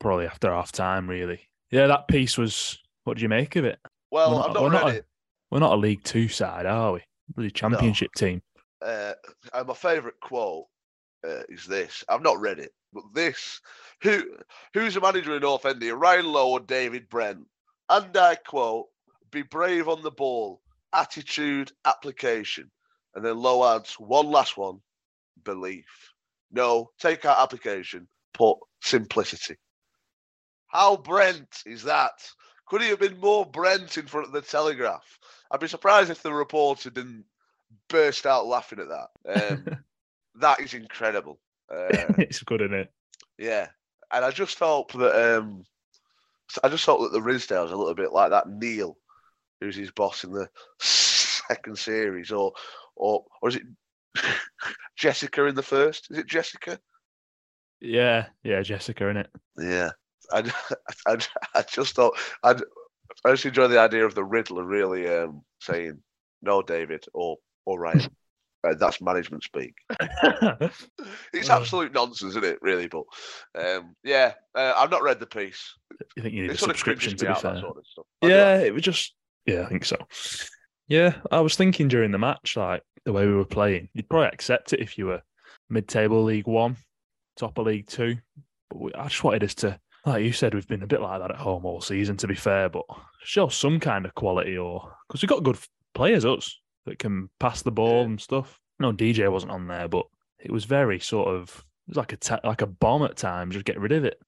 Probably 0.00 0.26
after 0.26 0.50
half 0.50 0.72
time, 0.72 1.08
really. 1.08 1.40
Yeah, 1.70 1.86
that 1.86 2.08
piece 2.08 2.36
was. 2.36 2.78
What 3.04 3.14
did 3.14 3.22
you 3.22 3.28
make 3.28 3.56
of 3.56 3.64
it? 3.64 3.78
Well, 4.10 4.30
We're 4.30 4.36
not- 4.36 4.48
I've 4.48 4.54
not 4.54 4.62
we're 4.62 4.70
read 4.70 4.82
not 4.82 4.92
a- 4.92 4.96
it. 4.96 5.06
We're 5.50 5.58
not 5.60 5.72
a 5.72 5.76
League 5.76 6.02
Two 6.04 6.28
side, 6.28 6.66
are 6.66 6.92
we? 6.92 7.00
Bloody 7.34 7.50
championship 7.50 8.10
team. 8.16 8.42
Uh, 8.80 9.12
and 9.54 9.68
my 9.68 9.74
favourite 9.74 10.18
quote 10.20 10.66
uh, 11.26 11.42
is 11.48 11.66
this. 11.66 12.02
I've 12.08 12.22
not 12.22 12.40
read 12.40 12.58
it, 12.58 12.72
but 12.92 13.04
this: 13.14 13.60
"Who 14.02 14.22
who's 14.74 14.94
the 14.94 15.00
manager 15.00 15.34
in 15.36 15.42
North 15.42 15.66
End? 15.66 15.82
Ryan 15.82 16.26
Lowe 16.26 16.50
or 16.52 16.60
David 16.60 17.08
Brent?" 17.08 17.46
And 17.88 18.16
I 18.16 18.34
quote: 18.36 18.86
"Be 19.32 19.42
brave 19.42 19.88
on 19.88 20.02
the 20.02 20.10
ball, 20.10 20.62
attitude, 20.92 21.72
application." 21.84 22.70
And 23.14 23.24
then 23.24 23.38
Lowe 23.38 23.76
adds 23.76 23.94
one 23.94 24.26
last 24.26 24.56
one: 24.56 24.80
belief. 25.44 26.12
No, 26.50 26.90
take 27.00 27.24
out 27.24 27.38
application, 27.38 28.06
put 28.34 28.58
simplicity. 28.80 29.56
How 30.68 30.96
Brent 30.96 31.62
is 31.66 31.82
that? 31.84 32.12
Could 32.66 32.82
he 32.82 32.88
have 32.88 33.00
been 33.00 33.18
more 33.20 33.44
Brent 33.44 33.98
in 33.98 34.06
front 34.06 34.26
of 34.26 34.32
the 34.32 34.40
Telegraph? 34.40 35.18
I'd 35.50 35.60
be 35.60 35.68
surprised 35.68 36.10
if 36.10 36.22
the 36.22 36.32
reporter 36.32 36.90
didn't 36.90 37.24
burst 37.88 38.26
out 38.26 38.46
laughing 38.46 38.80
at 38.80 38.88
that. 38.88 39.50
Um, 39.52 39.78
that 40.40 40.60
is 40.60 40.74
incredible. 40.74 41.38
Uh, 41.70 41.86
it's 42.18 42.42
good, 42.42 42.62
isn't 42.62 42.74
it? 42.74 42.92
yeah, 43.38 43.68
and 44.12 44.24
I 44.24 44.30
just 44.30 44.58
hope 44.58 44.92
that 44.92 45.36
um, 45.36 45.64
I 46.62 46.68
just 46.68 46.86
hope 46.86 47.00
that 47.02 47.12
the 47.12 47.20
Ridsdale's 47.20 47.72
a 47.72 47.76
little 47.76 47.94
bit 47.94 48.12
like 48.12 48.30
that 48.30 48.48
Neil, 48.48 48.96
who's 49.62 49.76
his 49.76 49.90
boss 49.92 50.24
in 50.24 50.32
the 50.32 50.48
second 50.80 51.78
series, 51.78 52.30
or 52.30 52.52
or 52.96 53.24
or 53.40 53.48
is 53.48 53.56
it 53.56 53.62
Jessica 54.96 55.46
in 55.46 55.54
the 55.54 55.62
first? 55.62 56.08
Is 56.10 56.18
it 56.18 56.26
Jessica? 56.26 56.78
Yeah, 57.80 58.26
yeah, 58.42 58.62
Jessica, 58.62 59.08
in 59.08 59.16
it. 59.16 59.30
Yeah, 59.58 59.90
I, 60.32 60.52
I, 61.06 61.18
I 61.54 61.62
just 61.62 61.94
thought 61.94 62.16
I'd, 62.42 62.60
I 63.24 63.30
just 63.30 63.46
enjoy 63.46 63.68
the 63.68 63.80
idea 63.80 64.04
of 64.04 64.14
the 64.14 64.24
Riddler 64.24 64.64
really 64.64 65.08
um, 65.08 65.42
saying 65.60 65.98
no, 66.42 66.62
David, 66.62 67.04
or 67.14 67.36
or 67.64 67.78
Ryan. 67.80 68.10
Uh, 68.64 68.74
that's 68.78 69.00
management 69.00 69.42
speak. 69.42 69.74
It's 71.32 71.50
Oh. 71.50 71.56
absolute 71.56 71.92
nonsense, 71.92 72.30
isn't 72.30 72.44
it? 72.44 72.58
Really, 72.62 72.86
but 72.86 73.02
um, 73.58 73.96
yeah, 74.04 74.34
uh, 74.54 74.74
I've 74.76 74.90
not 74.92 75.02
read 75.02 75.18
the 75.18 75.26
piece. 75.26 75.74
You 76.16 76.22
think 76.22 76.34
you 76.34 76.42
need 76.42 76.50
It 76.52 76.54
a 76.54 76.58
subscription 76.58 77.16
to 77.16 77.24
be 77.24 77.28
out, 77.28 77.42
fair. 77.42 77.58
sort 77.58 77.76
of 77.78 77.84
stuff. 77.84 78.04
Yeah, 78.22 78.58
it 78.58 78.72
was 78.72 78.84
just 78.84 79.14
yeah, 79.46 79.62
I 79.62 79.66
think 79.66 79.84
so. 79.84 79.96
Yeah, 80.88 81.14
I 81.30 81.40
was 81.40 81.56
thinking 81.56 81.88
during 81.88 82.10
the 82.10 82.18
match, 82.18 82.56
like 82.56 82.82
the 83.04 83.12
way 83.12 83.26
we 83.26 83.34
were 83.34 83.44
playing, 83.44 83.88
you'd 83.94 84.08
probably 84.08 84.28
accept 84.28 84.72
it 84.72 84.80
if 84.80 84.98
you 84.98 85.06
were 85.06 85.22
mid-table 85.70 86.22
League 86.22 86.46
One, 86.46 86.76
top 87.36 87.58
of 87.58 87.66
League 87.66 87.86
Two. 87.86 88.16
But 88.70 88.80
we, 88.80 88.94
I 88.94 89.04
just 89.08 89.24
wanted 89.24 89.44
us 89.44 89.54
to, 89.56 89.78
like 90.04 90.24
you 90.24 90.32
said, 90.32 90.54
we've 90.54 90.66
been 90.68 90.82
a 90.82 90.86
bit 90.88 91.00
like 91.00 91.20
that 91.20 91.30
at 91.30 91.36
home 91.36 91.64
all 91.64 91.80
season. 91.80 92.16
To 92.18 92.26
be 92.26 92.34
fair, 92.34 92.68
but 92.68 92.84
show 93.22 93.48
some 93.48 93.80
kind 93.80 94.04
of 94.04 94.14
quality, 94.14 94.58
or 94.58 94.92
because 95.08 95.22
we've 95.22 95.28
got 95.28 95.44
good 95.44 95.58
players, 95.94 96.24
us 96.24 96.60
that 96.86 96.98
can 96.98 97.30
pass 97.40 97.62
the 97.62 97.72
ball 97.72 98.04
and 98.04 98.20
stuff. 98.20 98.58
No, 98.80 98.92
DJ 98.92 99.30
wasn't 99.30 99.52
on 99.52 99.68
there, 99.68 99.88
but 99.88 100.06
it 100.40 100.50
was 100.50 100.64
very 100.64 100.98
sort 100.98 101.28
of 101.28 101.64
it 101.86 101.90
was 101.92 101.96
like 101.96 102.12
a 102.12 102.16
ta- 102.16 102.40
like 102.44 102.62
a 102.62 102.66
bomb 102.66 103.02
at 103.04 103.16
times. 103.16 103.54
Just 103.54 103.64
get 103.64 103.80
rid 103.80 103.92
of 103.92 104.04
it. 104.04 104.18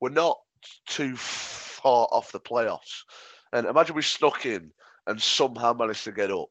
we're 0.00 0.10
not 0.10 0.38
too 0.86 1.16
far 1.16 2.08
off 2.10 2.32
the 2.32 2.40
playoffs. 2.40 3.02
And 3.52 3.66
imagine 3.66 3.96
we 3.96 4.02
snuck 4.02 4.46
in 4.46 4.70
and 5.06 5.20
somehow 5.20 5.72
managed 5.72 6.04
to 6.04 6.12
get 6.12 6.30
up. 6.30 6.50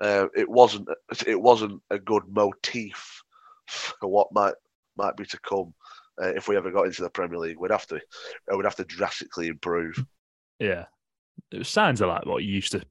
Uh, 0.00 0.26
it 0.34 0.48
wasn't 0.48 0.88
it 1.26 1.40
wasn't 1.40 1.80
a 1.90 1.98
good 1.98 2.24
motif 2.28 3.22
for 3.68 4.08
what 4.08 4.32
might 4.32 4.54
might 4.96 5.16
be 5.16 5.24
to 5.24 5.38
come 5.38 5.72
uh, 6.20 6.34
if 6.34 6.48
we 6.48 6.56
ever 6.56 6.70
got 6.70 6.86
into 6.86 7.02
the 7.02 7.10
Premier 7.10 7.38
League. 7.38 7.58
We'd 7.58 7.70
have 7.70 7.86
to 7.86 7.96
uh, 7.96 8.56
we'd 8.56 8.64
have 8.64 8.76
to 8.76 8.84
drastically 8.84 9.46
improve. 9.46 10.04
Yeah, 10.58 10.86
it 11.52 11.66
sounds 11.66 11.68
signs 11.68 12.00
of 12.00 12.08
like 12.08 12.26
what 12.26 12.42
you 12.42 12.54
used 12.54 12.72
to 12.72 12.82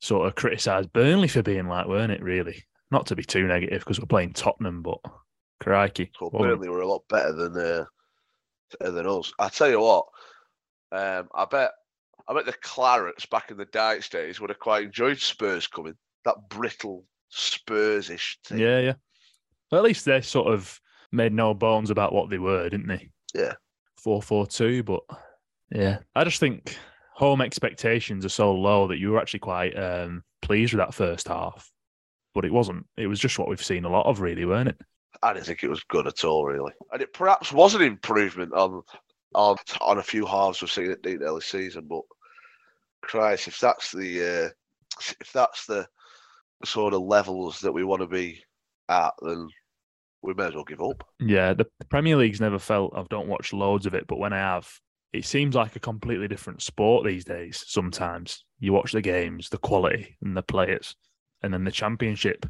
sort 0.00 0.26
of 0.26 0.34
criticise 0.34 0.86
Burnley 0.86 1.28
for 1.28 1.42
being 1.42 1.68
like, 1.68 1.86
weren't 1.86 2.12
it? 2.12 2.22
Really, 2.22 2.64
not 2.90 3.06
to 3.06 3.16
be 3.16 3.22
too 3.22 3.46
negative 3.46 3.80
because 3.80 4.00
we're 4.00 4.06
playing 4.06 4.32
Tottenham, 4.32 4.82
but 4.82 4.98
crikey, 5.60 6.10
Well, 6.20 6.30
Burnley 6.30 6.68
were 6.68 6.80
a 6.80 6.88
lot 6.88 7.04
better 7.08 7.32
than 7.32 7.56
uh, 7.56 7.84
than 8.80 9.06
us. 9.06 9.32
I 9.38 9.48
tell 9.48 9.70
you 9.70 9.80
what, 9.80 10.06
um, 10.92 11.28
I 11.34 11.44
bet 11.44 11.70
I 12.28 12.34
bet 12.34 12.46
the 12.46 12.52
Clarets 12.52 13.26
back 13.26 13.50
in 13.50 13.56
the 13.56 13.66
Dyche's 13.66 14.08
days 14.08 14.40
would 14.40 14.50
have 14.50 14.58
quite 14.58 14.84
enjoyed 14.84 15.18
Spurs 15.18 15.66
coming. 15.66 15.94
That 16.24 16.48
brittle 16.48 17.04
Spurs-ish 17.28 18.38
team. 18.44 18.58
yeah, 18.58 18.80
yeah. 18.80 18.92
Well, 19.70 19.80
at 19.80 19.84
least 19.84 20.04
they 20.04 20.20
sort 20.20 20.52
of 20.52 20.80
made 21.12 21.32
no 21.32 21.54
bones 21.54 21.90
about 21.90 22.12
what 22.12 22.30
they 22.30 22.38
were, 22.38 22.68
didn't 22.68 22.88
they? 22.88 23.10
Yeah. 23.34 23.54
four 23.96 24.20
four 24.20 24.46
two, 24.46 24.82
but 24.82 25.02
yeah, 25.70 25.98
I 26.14 26.24
just 26.24 26.40
think 26.40 26.76
home 27.14 27.40
expectations 27.40 28.24
are 28.24 28.30
so 28.30 28.52
low 28.52 28.88
that 28.88 28.98
you 28.98 29.10
were 29.12 29.20
actually 29.20 29.40
quite 29.40 29.78
um, 29.78 30.24
pleased 30.42 30.72
with 30.72 30.80
that 30.80 30.94
first 30.94 31.28
half, 31.28 31.70
but 32.34 32.44
it 32.44 32.52
wasn't. 32.52 32.86
It 32.96 33.06
was 33.06 33.20
just 33.20 33.38
what 33.38 33.48
we've 33.48 33.64
seen 33.64 33.84
a 33.84 33.90
lot 33.90 34.06
of, 34.06 34.20
really, 34.20 34.44
weren't 34.44 34.70
it? 34.70 34.80
I 35.22 35.32
didn't 35.34 35.46
think 35.46 35.62
it 35.62 35.68
was 35.68 35.84
good 35.84 36.06
at 36.06 36.24
all, 36.24 36.44
really. 36.44 36.72
And 36.92 37.02
it 37.02 37.12
perhaps 37.12 37.52
was 37.52 37.74
an 37.74 37.82
improvement 37.82 38.52
on 38.54 38.82
on 39.34 39.56
on 39.80 39.98
a 39.98 40.02
few 40.02 40.26
halves 40.26 40.60
we've 40.60 40.70
seen 40.70 40.90
at 40.90 41.02
the 41.02 41.18
early 41.22 41.40
season, 41.40 41.86
but 41.88 42.02
Christ, 43.02 43.48
if 43.48 43.58
that's 43.60 43.92
the 43.92 44.46
uh, 44.46 44.48
if 45.20 45.32
that's 45.32 45.66
the 45.66 45.86
sort 46.64 46.94
of 46.94 47.02
levels 47.02 47.60
that 47.60 47.72
we 47.72 47.84
want 47.84 48.02
to 48.02 48.06
be 48.06 48.42
at, 48.88 49.12
then 49.22 49.48
we 50.22 50.34
may 50.34 50.46
as 50.46 50.54
well 50.54 50.64
give 50.64 50.82
up. 50.82 51.06
Yeah, 51.18 51.54
the 51.54 51.66
Premier 51.88 52.16
League's 52.16 52.40
never 52.40 52.58
felt. 52.58 52.92
I've 52.94 53.08
don't 53.08 53.28
watch 53.28 53.52
loads 53.52 53.86
of 53.86 53.94
it, 53.94 54.06
but 54.06 54.18
when 54.18 54.32
I 54.32 54.38
have, 54.38 54.68
it 55.12 55.24
seems 55.24 55.54
like 55.54 55.76
a 55.76 55.80
completely 55.80 56.28
different 56.28 56.62
sport 56.62 57.06
these 57.06 57.24
days. 57.24 57.64
Sometimes 57.66 58.44
you 58.58 58.72
watch 58.72 58.92
the 58.92 59.00
games, 59.00 59.48
the 59.48 59.58
quality 59.58 60.16
and 60.22 60.36
the 60.36 60.42
players, 60.42 60.94
and 61.42 61.52
then 61.52 61.64
the 61.64 61.70
Championship 61.70 62.46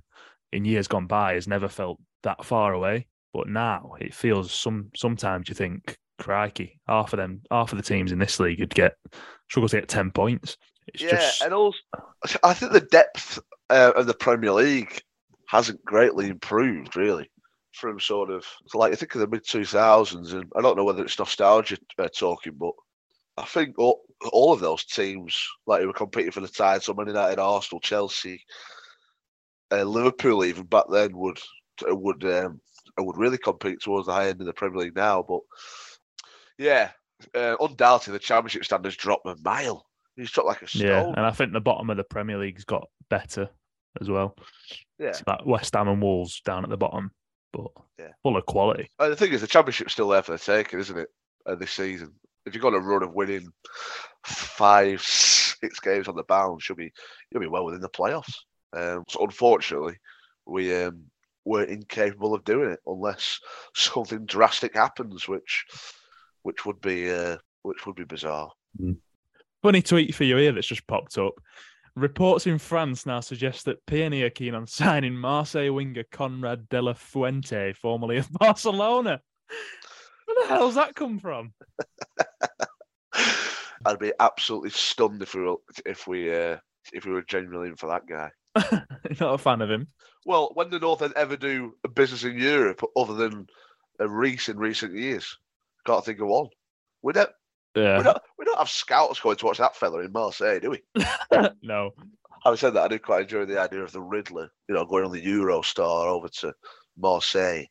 in 0.53 0.65
years 0.65 0.89
gone 0.89 1.07
by 1.07 1.35
has 1.35 1.47
never 1.47 1.69
felt 1.69 2.01
that 2.23 2.45
far 2.45 2.73
away. 2.73 3.07
But 3.33 3.49
now 3.49 3.93
it 4.01 4.13
feels 4.13 4.53
some. 4.53 4.91
Sometimes 4.97 5.49
you 5.49 5.55
think, 5.55 5.97
crikey, 6.21 6.79
half 6.87 7.13
of 7.13 7.17
them, 7.17 7.43
half 7.51 7.73
of 7.73 7.79
the 7.79 7.85
teams 7.85 8.13
in 8.13 8.19
this 8.19 8.39
league 8.39 8.61
would 8.61 8.75
get 8.75 8.95
struggle 9.49 9.69
to 9.69 9.81
get 9.81 9.89
ten 9.89 10.11
points. 10.11 10.57
It's 10.87 11.03
yeah, 11.03 11.11
just 11.11 11.43
and 11.43 11.53
also 11.53 11.79
I 12.43 12.55
think 12.55 12.73
the 12.73 12.81
depth 12.81 13.39
uh, 13.69 13.93
of 13.97 14.07
the 14.07 14.15
Premier 14.15 14.53
League 14.53 15.01
hasn't 15.47 15.85
greatly 15.85 16.29
improved, 16.29 16.97
really, 16.97 17.31
from 17.73 17.99
sort 17.99 18.31
of 18.31 18.45
like 18.75 18.93
I 18.93 18.97
think 18.97 19.15
of 19.15 19.21
the 19.21 19.29
mid 19.29 19.45
two 19.47 19.65
thousands, 19.65 20.33
and 20.33 20.45
I 20.57 20.61
don't 20.61 20.77
know 20.77 20.85
whether 20.85 21.05
it's 21.05 21.19
nostalgia 21.19 21.79
uh, 21.99 22.09
talking, 22.09 22.55
but 22.59 22.73
I 23.37 23.45
think 23.45 23.79
all, 23.79 24.03
all 24.33 24.53
of 24.53 24.61
those 24.61 24.85
teams, 24.85 25.49
like 25.67 25.81
who 25.81 25.87
were 25.87 25.93
competing 25.93 26.33
for 26.33 26.41
the 26.41 26.49
title, 26.49 26.95
Man 26.95 27.07
United, 27.07 27.39
Arsenal, 27.39 27.81
Chelsea, 27.81 28.45
uh, 29.73 29.85
Liverpool, 29.85 30.45
even 30.45 30.65
back 30.67 30.85
then 30.91 31.17
would 31.17 31.39
would 31.87 32.25
um, 32.25 32.61
would 32.99 33.17
really 33.17 33.39
compete 33.39 33.81
towards 33.81 34.07
the 34.07 34.13
high 34.13 34.29
end 34.29 34.41
of 34.41 34.47
the 34.47 34.53
Premier 34.53 34.81
League 34.81 34.97
now. 34.97 35.25
But 35.27 35.41
yeah, 36.61 36.91
uh, 37.35 37.57
undoubtedly 37.61 38.13
the 38.13 38.19
Championship 38.23 38.65
standards 38.65 38.97
dropped 38.97 39.27
a 39.27 39.35
mile. 39.43 39.87
He's 40.17 40.31
dropped 40.31 40.49
like 40.49 40.63
a 40.63 40.69
stone. 40.69 40.87
yeah, 40.87 41.07
and 41.07 41.21
I 41.27 41.31
think 41.31 41.53
the 41.53 41.61
bottom 41.61 41.89
of 41.91 41.97
the 41.97 42.05
Premier 42.05 42.37
League's 42.39 42.65
got 42.65 42.87
better 43.09 43.49
as 44.01 44.09
well. 44.11 44.37
yeah. 44.99 45.09
It's 45.09 45.23
like 45.27 45.45
West 45.47 45.75
Ham 45.75 45.89
and 45.89 46.03
Wolves 46.03 46.41
down 46.43 46.63
at 46.63 46.71
the 46.71 46.77
bottom, 46.77 47.11
but 47.53 47.69
Yeah. 47.99 48.13
full 48.23 48.37
of 48.37 48.45
quality. 48.47 48.89
And 48.99 49.11
the 49.11 49.17
thing 49.17 49.33
is, 49.33 49.41
the 49.41 49.47
championship's 49.47 49.93
still 49.95 50.09
there 50.09 50.23
for 50.23 50.33
the 50.33 50.39
taking, 50.39 50.79
isn't 50.79 50.99
it? 50.99 51.09
Uh, 51.47 51.55
this 51.55 51.73
season, 51.73 52.13
if 52.45 52.55
you've 52.55 52.63
got 52.63 52.75
a 52.75 52.79
run 52.81 53.03
of 53.03 53.15
winning 53.15 53.49
five, 54.25 55.01
six 55.03 55.81
games 55.81 56.07
on 56.09 56.17
the 56.17 56.23
bounce, 56.25 56.69
you'll 56.69 56.77
be 56.77 56.93
you'll 57.31 57.41
be 57.41 57.47
well 57.47 57.65
within 57.65 57.81
the 57.81 57.89
playoffs. 57.89 58.35
Um, 58.75 59.05
so 59.09 59.25
unfortunately, 59.25 59.97
we 60.47 60.75
um, 60.75 61.05
were 61.45 61.65
incapable 61.65 62.35
of 62.35 62.45
doing 62.45 62.71
it 62.71 62.81
unless 62.87 63.41
something 63.75 64.27
drastic 64.27 64.75
happens, 64.75 65.27
which 65.27 65.65
which 66.43 66.65
would 66.67 66.81
be 66.81 67.11
uh, 67.11 67.37
which 67.63 67.87
would 67.87 67.97
be 67.97 68.05
bizarre. 68.05 68.51
Funny 69.63 69.83
tweet 69.83 70.15
for 70.15 70.25
you 70.25 70.37
here 70.37 70.53
that's 70.53 70.67
just 70.67 70.87
popped 70.87 71.19
up. 71.19 71.35
Reports 71.97 72.47
in 72.47 72.59
France 72.59 73.05
now 73.05 73.21
suggest 73.21 73.65
that 73.65 73.85
PNE 73.87 74.23
are 74.23 74.31
keen 74.31 74.55
on 74.55 74.67
signing 74.69 75.15
Marseille 75.15 75.73
winger 75.73 76.05
Konrad 76.11 76.69
de 76.69 76.81
la 76.81 76.95
Fuente, 76.95 77.73
formerly 77.75 78.19
of 78.19 78.31
Barcelona. 78.33 79.21
Where 80.25 80.37
the 80.43 80.55
hell's 80.55 80.77
that 80.77 80.95
come 80.95 81.19
from? 81.19 81.53
I'd 83.85 83.99
be 83.99 84.13
absolutely 84.21 84.71
stunned 84.71 85.23
if 85.23 85.35
we 85.35 85.43
were 85.43 85.57
if 85.87 86.07
we 86.07 86.35
uh, 86.35 86.59
if 86.93 87.05
we 87.05 87.13
were 87.13 87.23
genuinely 87.23 87.69
in 87.71 87.77
for 87.77 87.89
that 87.89 88.07
guy. 88.07 88.31
Not 89.21 89.35
a 89.35 89.39
fan 89.39 89.63
of 89.63 89.71
him. 89.71 89.89
Well, 90.27 90.51
when 90.55 90.71
did 90.71 90.83
North 90.83 91.03
End 91.03 91.15
ever 91.17 91.37
do 91.37 91.75
a 91.85 91.89
business 91.89 92.25
in 92.25 92.39
Europe 92.39 92.83
other 92.97 93.15
than 93.15 93.47
a 93.99 94.05
Riis 94.05 94.49
in 94.49 94.59
recent 94.59 94.95
years? 94.95 95.39
Can't 95.87 96.05
think 96.05 96.21
of 96.21 96.29
one. 96.29 96.49
We 97.03 97.13
don't, 97.13 97.31
Yeah. 97.75 97.99
we 97.99 98.05
don't, 98.05 98.19
we 98.39 98.45
don't 98.45 98.59
have 98.59 98.69
scouts 98.69 99.21
going 99.21 99.37
to 99.37 99.47
watch 99.47 99.59
that 99.59 99.77
fella 99.77 100.01
in 100.01 100.13
Marseille, 100.13 100.61
do 100.61 100.71
we? 100.71 100.83
no. 101.63 101.91
Having 102.45 102.57
said 102.59 102.75
that, 102.75 102.85
I 102.85 102.89
did 102.89 103.03
quite 103.03 103.23
enjoy 103.23 103.45
the 103.45 103.61
idea 103.61 103.83
of 103.83 103.93
the 103.93 104.01
Riddler, 104.01 104.51
you 104.69 104.75
know, 104.75 104.85
going 104.85 105.05
on 105.05 105.13
the 105.13 105.25
Eurostar 105.25 106.07
over 106.07 106.29
to 106.29 106.55
Marseille 106.99 107.65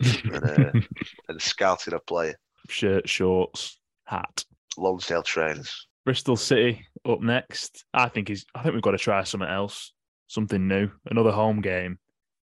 and, 0.00 0.34
uh, 0.34 0.70
and 1.28 1.40
scouting 1.40 1.94
a 1.94 1.98
player. 2.00 2.34
Shirt, 2.68 3.08
shorts, 3.08 3.78
hat. 4.06 4.44
Lonsdale 4.76 5.22
trainers. 5.22 5.86
Bristol 6.04 6.36
City 6.36 6.84
up 7.08 7.20
next. 7.22 7.84
I 7.94 8.08
think 8.08 8.28
he's. 8.28 8.44
I 8.54 8.62
think 8.62 8.74
we've 8.74 8.82
got 8.82 8.90
to 8.90 8.98
try 8.98 9.22
something 9.24 9.48
else, 9.48 9.92
something 10.26 10.66
new, 10.68 10.90
another 11.06 11.30
home 11.30 11.60
game. 11.62 11.98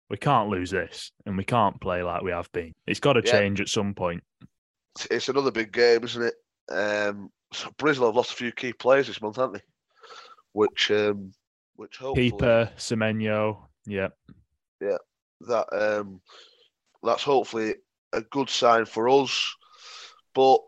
We 0.09 0.17
can't 0.17 0.49
lose 0.49 0.69
this, 0.69 1.11
and 1.25 1.37
we 1.37 1.45
can't 1.45 1.79
play 1.81 2.03
like 2.03 2.21
we 2.21 2.31
have 2.31 2.51
been. 2.51 2.73
It's 2.85 2.99
got 2.99 3.13
to 3.13 3.21
Yeah. 3.25 3.31
change 3.31 3.61
at 3.61 3.69
some 3.69 3.93
point. 3.95 4.21
It's- 5.09 5.29
another 5.29 5.51
big 5.51 5.71
game, 5.71 6.03
isn't 6.03 6.23
it? 6.23 6.35
Um, 6.69 7.31
so 7.53 7.69
Bristol 7.77 8.07
have 8.07 8.15
lost 8.15 8.31
a 8.31 8.35
few 8.35 8.51
key 8.51 8.73
players 8.73 9.07
this 9.07 9.21
month, 9.21 9.37
haven't 9.37 9.53
they? 9.53 9.63
Which, 10.53 10.91
um, 10.91 11.31
which 11.75 11.97
hopefully 11.97 12.31
Keeper, 12.31 12.71
Semenyo, 12.77 13.57
yeah, 13.85 14.09
yeah, 14.81 14.97
that 15.41 15.67
um, 15.71 16.21
that's 17.03 17.23
hopefully 17.23 17.75
a 18.13 18.21
good 18.21 18.49
sign 18.49 18.85
for 18.85 19.09
us. 19.09 19.55
But 20.33 20.59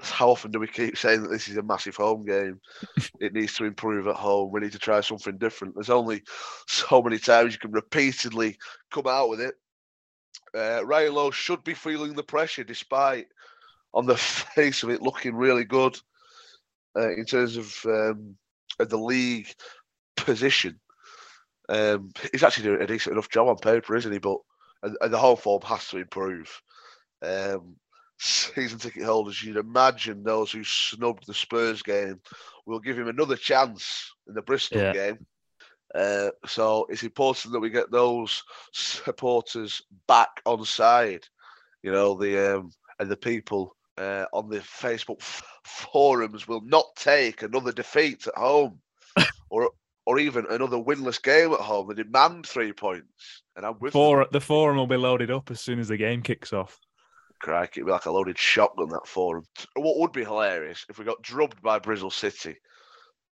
how 0.00 0.30
often 0.30 0.50
do 0.50 0.58
we 0.58 0.66
keep 0.66 0.96
saying 0.96 1.22
that 1.22 1.28
this 1.28 1.48
is 1.48 1.56
a 1.56 1.62
massive 1.62 1.96
home 1.96 2.24
game? 2.24 2.60
it 3.20 3.32
needs 3.32 3.54
to 3.54 3.64
improve 3.64 4.06
at 4.08 4.16
home. 4.16 4.50
We 4.50 4.60
need 4.60 4.72
to 4.72 4.78
try 4.78 5.00
something 5.00 5.38
different. 5.38 5.74
There's 5.74 5.90
only 5.90 6.22
so 6.66 7.02
many 7.02 7.18
times 7.18 7.52
you 7.52 7.58
can 7.58 7.72
repeatedly 7.72 8.58
come 8.90 9.06
out 9.06 9.28
with 9.28 9.40
it. 9.40 9.54
Uh, 10.56 10.84
Ryan 10.84 11.14
Lowe 11.14 11.30
should 11.30 11.64
be 11.64 11.74
feeling 11.74 12.14
the 12.14 12.22
pressure, 12.22 12.64
despite 12.64 13.26
on 13.94 14.06
the 14.06 14.16
face 14.54 14.82
of 14.82 14.90
it 14.90 15.02
looking 15.02 15.34
really 15.34 15.64
good 15.64 15.98
uh, 16.96 17.10
in 17.12 17.24
terms 17.24 17.56
of 17.56 17.74
um, 17.86 18.36
of 18.78 18.88
the 18.88 18.98
league 18.98 19.54
position. 20.16 20.78
Um, 21.68 22.10
he's 22.32 22.42
actually 22.42 22.64
doing 22.64 22.82
a 22.82 22.86
decent 22.86 23.12
enough 23.12 23.30
job 23.30 23.48
on 23.48 23.56
paper, 23.56 23.96
isn't 23.96 24.12
he? 24.12 24.18
But 24.18 24.38
and, 24.82 24.96
and 25.00 25.12
the 25.12 25.18
home 25.18 25.36
form 25.36 25.62
has 25.62 25.88
to 25.88 25.98
improve. 25.98 26.60
Um, 27.22 27.76
season 28.18 28.78
ticket 28.78 29.04
holders, 29.04 29.42
you'd 29.42 29.56
imagine 29.56 30.22
those 30.22 30.52
who 30.52 30.64
snubbed 30.64 31.26
the 31.26 31.34
Spurs 31.34 31.82
game 31.82 32.20
will 32.66 32.80
give 32.80 32.98
him 32.98 33.08
another 33.08 33.36
chance 33.36 34.12
in 34.28 34.34
the 34.34 34.42
Bristol 34.42 34.80
Yeah. 34.80 34.92
game. 34.92 35.26
Uh, 35.94 36.30
so 36.46 36.86
it's 36.88 37.02
important 37.02 37.52
that 37.52 37.60
we 37.60 37.70
get 37.70 37.90
those 37.90 38.42
supporters 38.72 39.82
back 40.08 40.30
on 40.46 40.64
side. 40.64 41.24
You 41.82 41.92
know 41.92 42.14
the 42.14 42.58
um, 42.58 42.70
and 42.98 43.10
the 43.10 43.16
people 43.16 43.76
uh, 43.98 44.24
on 44.32 44.48
the 44.48 44.60
Facebook 44.60 45.20
f- 45.20 45.42
forums 45.64 46.48
will 46.48 46.62
not 46.62 46.86
take 46.96 47.42
another 47.42 47.72
defeat 47.72 48.26
at 48.26 48.34
home, 48.34 48.78
or 49.50 49.70
or 50.06 50.18
even 50.18 50.46
another 50.48 50.78
winless 50.78 51.22
game 51.22 51.52
at 51.52 51.60
home. 51.60 51.88
They 51.88 52.02
demand 52.02 52.46
three 52.46 52.72
points, 52.72 53.42
and 53.56 53.66
I'm 53.66 53.78
with. 53.78 53.92
Four, 53.92 54.26
the 54.30 54.40
forum 54.40 54.76
will 54.76 54.86
be 54.86 54.96
loaded 54.96 55.30
up 55.30 55.50
as 55.50 55.60
soon 55.60 55.78
as 55.78 55.88
the 55.88 55.96
game 55.96 56.22
kicks 56.22 56.52
off. 56.52 56.78
Crikey, 57.40 57.80
it'd 57.80 57.86
be 57.86 57.92
like 57.92 58.06
a 58.06 58.10
loaded 58.10 58.38
shotgun 58.38 58.88
that 58.90 59.06
forum. 59.06 59.44
What 59.74 59.98
would 59.98 60.12
be 60.12 60.24
hilarious 60.24 60.86
if 60.88 60.98
we 60.98 61.04
got 61.04 61.22
drubbed 61.22 61.60
by 61.60 61.80
Bristol 61.80 62.10
City, 62.10 62.56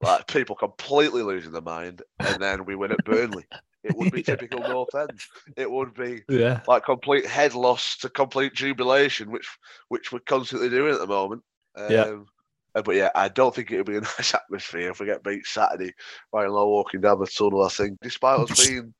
like 0.02 0.26
people 0.26 0.56
completely 0.56 1.22
losing 1.22 1.52
their 1.52 1.62
mind, 1.62 2.02
and 2.20 2.40
then 2.40 2.64
we 2.64 2.74
win 2.76 2.92
at 2.92 3.04
Burnley. 3.04 3.44
It 3.84 3.94
would 3.96 4.10
be 4.10 4.18
Yeah. 4.26 4.36
typical 4.36 4.60
North 4.60 4.94
End. 4.94 5.20
It 5.56 5.70
would 5.70 5.94
be 5.94 6.22
Yeah, 6.28 6.60
like 6.66 6.84
complete 6.84 7.26
head 7.26 7.54
loss 7.54 7.96
to 7.98 8.08
complete 8.08 8.54
jubilation, 8.54 9.30
which 9.30 9.48
which 9.88 10.12
we're 10.12 10.20
constantly 10.20 10.68
doing 10.68 10.92
at 10.94 11.00
the 11.00 11.06
moment. 11.06 11.42
Um, 11.76 11.90
Yeah. 11.90 12.16
uh, 12.74 12.82
But 12.82 12.96
yeah, 12.96 13.10
I 13.14 13.28
don't 13.28 13.54
think 13.54 13.70
it 13.70 13.78
would 13.78 13.86
be 13.86 13.96
a 13.96 14.00
nice 14.18 14.34
atmosphere 14.34 14.90
if 14.90 15.00
we 15.00 15.06
get 15.06 15.22
beat 15.24 15.46
Saturday 15.46 15.92
by 16.32 16.46
Lowe 16.46 16.68
walking 16.68 17.00
down 17.00 17.18
the 17.20 17.26
tunnel. 17.26 17.64
I 17.64 17.68
think, 17.68 17.98
despite 18.02 18.38
us 18.40 18.50
being 18.66 18.94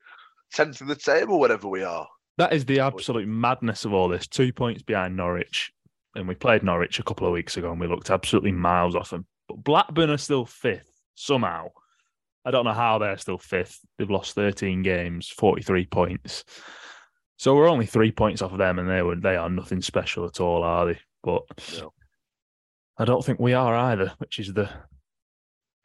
tenth 0.52 0.80
in 0.80 0.86
the 0.88 0.96
table, 0.96 1.38
whatever 1.38 1.68
we 1.68 1.82
are. 1.82 2.08
that 2.38 2.52
is 2.52 2.64
the 2.64 2.80
absolute 2.80 3.28
madness 3.28 3.84
of 3.84 3.92
all 3.92 4.08
this. 4.08 4.26
Two 4.26 4.52
points 4.52 4.82
behind 4.82 5.16
Norwich, 5.16 5.72
and 6.14 6.26
we 6.28 6.34
played 6.34 6.62
Norwich 6.62 6.98
a 6.98 7.02
couple 7.02 7.26
of 7.26 7.32
weeks 7.32 7.56
ago, 7.56 7.70
and 7.70 7.80
we 7.80 7.86
looked 7.86 8.10
absolutely 8.10 8.52
miles 8.52 8.94
off 8.96 9.10
them. 9.10 9.26
But 9.48 9.64
Blackburn 9.64 10.10
are 10.10 10.18
still 10.18 10.44
fifth 10.44 10.90
somehow. 11.14 11.68
I 12.44 12.50
don't 12.50 12.64
know 12.64 12.72
how 12.72 12.98
they're 12.98 13.18
still 13.18 13.38
fifth. 13.38 13.80
They've 13.98 14.10
lost 14.10 14.34
13 14.34 14.82
games, 14.82 15.28
43 15.28 15.86
points. 15.86 16.44
So 17.36 17.54
we're 17.54 17.68
only 17.68 17.86
three 17.86 18.10
points 18.12 18.42
off 18.42 18.52
of 18.52 18.58
them, 18.58 18.78
and 18.78 18.88
they 18.88 19.02
were 19.02 19.16
they 19.16 19.36
are 19.36 19.50
nothing 19.50 19.80
special 19.82 20.24
at 20.26 20.40
all, 20.40 20.62
are 20.62 20.86
they? 20.86 20.98
But 21.22 21.42
No. 21.80 21.92
I 22.98 23.04
don't 23.04 23.24
think 23.24 23.38
we 23.38 23.52
are 23.54 23.74
either, 23.76 24.12
which 24.18 24.38
is 24.38 24.52
the 24.52 24.68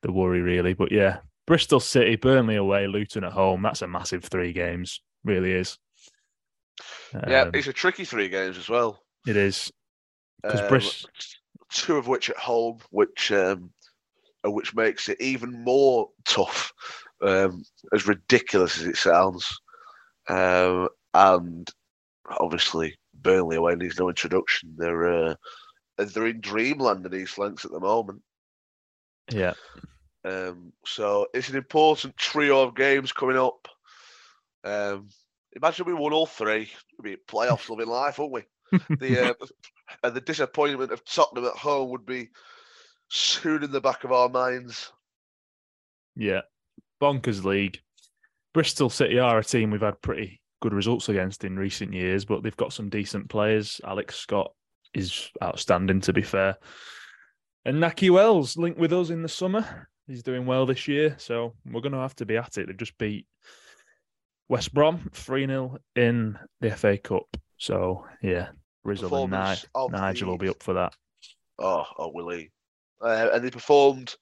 the 0.02 0.12
worry 0.12 0.41
really. 0.41 0.73
But 0.73 0.91
yeah, 0.91 1.19
Bristol 1.45 1.80
City, 1.80 2.15
Burnley 2.15 2.56
away, 2.56 2.88
Luton 2.88 3.23
at 3.23 3.34
home. 3.34 3.62
That's 3.62 3.82
a 3.84 3.88
massive 3.88 4.23
three 4.23 4.52
games, 4.54 5.02
really 5.23 5.52
is. 5.52 5.78
Yeah, 7.13 7.41
Um, 7.43 7.52
it's 7.54 7.67
a 7.67 7.73
tricky 7.73 8.04
three 8.06 8.30
games 8.30 8.58
as 8.58 8.67
well. 8.67 9.04
it 9.28 9.38
is 9.38 9.71
because 10.41 10.62
Um, 10.62 10.67
Bristol. 10.69 11.10
Two 11.74 11.98
of 11.98 12.08
which 12.08 12.30
at 12.30 12.38
home, 12.38 12.80
which 12.90 13.32
um, 13.32 13.72
uh, 14.46 14.52
which 14.52 14.76
makes 14.76 15.10
it 15.10 15.20
even 15.20 15.64
more 15.64 16.10
tough. 16.26 16.72
Um, 17.22 17.64
as 17.94 18.06
ridiculous 18.06 18.80
as 18.80 18.88
it 18.88 18.98
sounds, 18.98 19.62
um, 20.28 20.90
and 21.14 21.70
obviously 22.40 22.98
Burnley 23.14 23.56
away 23.56 23.76
needs 23.76 23.98
no 23.98 24.10
introduction. 24.10 24.74
They're 24.78 25.30
uh, 25.30 25.36
they're 25.98 26.28
in 26.28 26.42
dreamland 26.42 27.06
in 27.06 27.14
East 27.14 27.38
Lancs 27.38 27.66
at 27.66 27.72
the 27.72 27.80
moment. 27.80 28.22
Yeah, 29.32 29.54
Um, 30.26 30.74
so 30.86 31.28
it's 31.34 31.50
an 31.50 31.56
important 31.56 32.18
trio 32.18 32.62
of 32.62 32.76
games 32.76 33.12
coming 33.12 33.38
up. 33.38 33.68
Um, 34.64 35.10
imagine 35.54 35.86
we 35.86 35.94
won 35.94 36.14
all 36.14 36.26
three. 36.26 36.70
We'd 37.00 37.18
be 37.18 37.22
playoffs 37.28 37.70
living 37.70 37.88
life, 37.88 38.20
wouldn't 38.20 38.34
we? 38.34 38.44
The 38.98 39.30
uh, 39.30 39.34
and 40.04 40.14
the 40.14 40.22
disappointment 40.22 40.92
of 40.92 41.04
Tottenham 41.06 41.46
at 41.46 41.54
home 41.54 41.90
would 41.90 42.06
be 42.06 42.30
soon 43.10 43.64
in 43.64 43.72
the 43.72 43.82
back 43.82 44.04
of 44.04 44.12
our 44.12 44.30
minds. 44.30 44.92
yeah. 46.16 46.42
Bonkers 47.02 47.44
league. 47.44 47.80
Bristol 48.54 48.90
City 48.90 49.20
are 49.20 49.40
a 49.40 49.44
team 49.44 49.72
we've 49.72 49.82
had 49.82 50.02
pretty 50.02 50.40
good 50.62 50.74
results 50.74 51.10
against 51.10 51.44
in 51.44 51.58
recent 51.58 51.92
years, 51.92 52.24
but 52.24 52.44
they've 52.44 52.56
got 52.56 52.72
some 52.72 52.90
decent 52.90 53.30
players. 53.30 53.82
Alex 53.84 54.16
Scott 54.16 54.54
is 54.94 55.30
outstanding, 55.44 56.00
to 56.02 56.14
be 56.14 56.22
fair. 56.22 56.56
And 57.66 57.78
Nakhi 57.78 58.10
Wells 58.10 58.56
linked 58.58 58.80
with 58.80 58.94
us 58.94 59.10
in 59.10 59.22
the 59.22 59.30
summer. 59.30 59.90
He's 60.08 60.24
doing 60.24 60.46
well 60.46 60.66
this 60.66 60.88
year, 60.88 61.16
so 61.18 61.56
we're 61.66 61.82
going 61.82 61.94
to 61.94 62.00
have 62.00 62.16
to 62.18 62.26
be 62.26 62.38
at 62.38 62.58
it. 62.58 62.68
They 62.68 62.74
just 62.74 62.98
beat 62.98 63.26
West 64.50 64.74
Brom 64.74 65.10
3 65.14 65.48
0 65.48 65.78
in 65.96 66.38
the 66.62 66.72
FA 66.76 66.98
Cup. 66.98 67.38
So, 67.58 68.06
yeah, 68.22 68.50
Rizzle 68.84 69.24
and 69.24 69.32
Ni- 69.32 69.38
Performance 69.38 69.65
of 69.76 69.91
Nigel 69.91 70.30
will 70.30 70.38
be 70.38 70.50
up 70.50 70.62
for 70.62 70.74
that. 70.74 70.93
Oh, 71.60 71.86
oh, 71.98 72.12
Willie. 72.13 72.52
Uh, 73.02 73.30
and 73.34 73.43
they 73.43 73.50
performed 73.50 74.15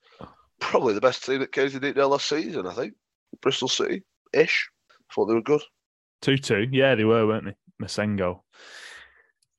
probably 0.60 0.94
the 0.94 1.00
best 1.00 1.24
team 1.24 1.40
that 1.40 1.52
Casey 1.52 1.78
did 1.78 1.96
last 1.96 2.28
season, 2.28 2.66
I 2.66 2.74
think. 2.74 2.94
Bristol 3.40 3.68
City 3.68 4.02
ish. 4.32 4.68
Thought 5.14 5.26
they 5.26 5.34
were 5.34 5.42
good. 5.42 5.62
2 6.22 6.38
2. 6.38 6.68
Yeah, 6.70 6.94
they 6.94 7.04
were, 7.04 7.26
weren't 7.26 7.46
they? 7.46 7.56
Massengo. 7.82 8.40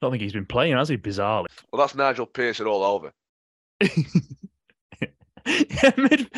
don't 0.01 0.11
think 0.11 0.23
he's 0.23 0.33
been 0.33 0.45
playing, 0.45 0.75
has 0.75 0.89
he? 0.89 0.97
Bizarrely. 0.97 1.47
Well, 1.71 1.81
that's 1.81 1.95
Nigel 1.95 2.25
Pearson 2.25 2.67
all 2.67 2.83
over. 2.83 3.11
yeah, 3.81 5.91
mid, 5.97 6.31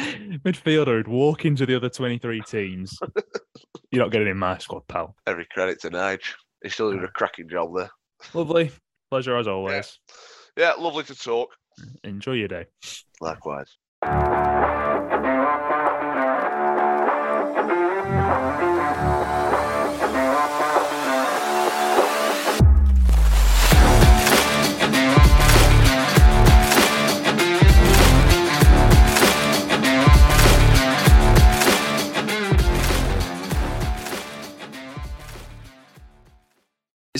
midfielder 0.43 0.97
would 0.97 1.07
walk 1.07 1.45
into 1.45 1.65
the 1.65 1.75
other 1.75 1.89
23 1.89 2.41
teams. 2.41 2.97
You're 3.91 4.03
not 4.03 4.11
getting 4.11 4.27
in 4.27 4.37
my 4.37 4.57
squad, 4.57 4.87
pal. 4.87 5.15
Every 5.27 5.45
credit 5.45 5.79
to 5.81 5.89
Nigel. 5.89 6.33
He's 6.63 6.73
still 6.73 6.91
doing 6.91 7.03
a 7.03 7.09
cracking 7.09 7.47
job 7.47 7.75
there. 7.75 7.91
Lovely. 8.33 8.71
Pleasure 9.09 9.37
as 9.37 9.47
always. 9.47 9.99
Yeah, 10.57 10.73
lovely 10.79 11.03
to 11.05 11.15
talk. 11.15 11.55
Enjoy 12.03 12.33
your 12.33 12.47
day. 12.47 12.65
Likewise. 13.21 13.77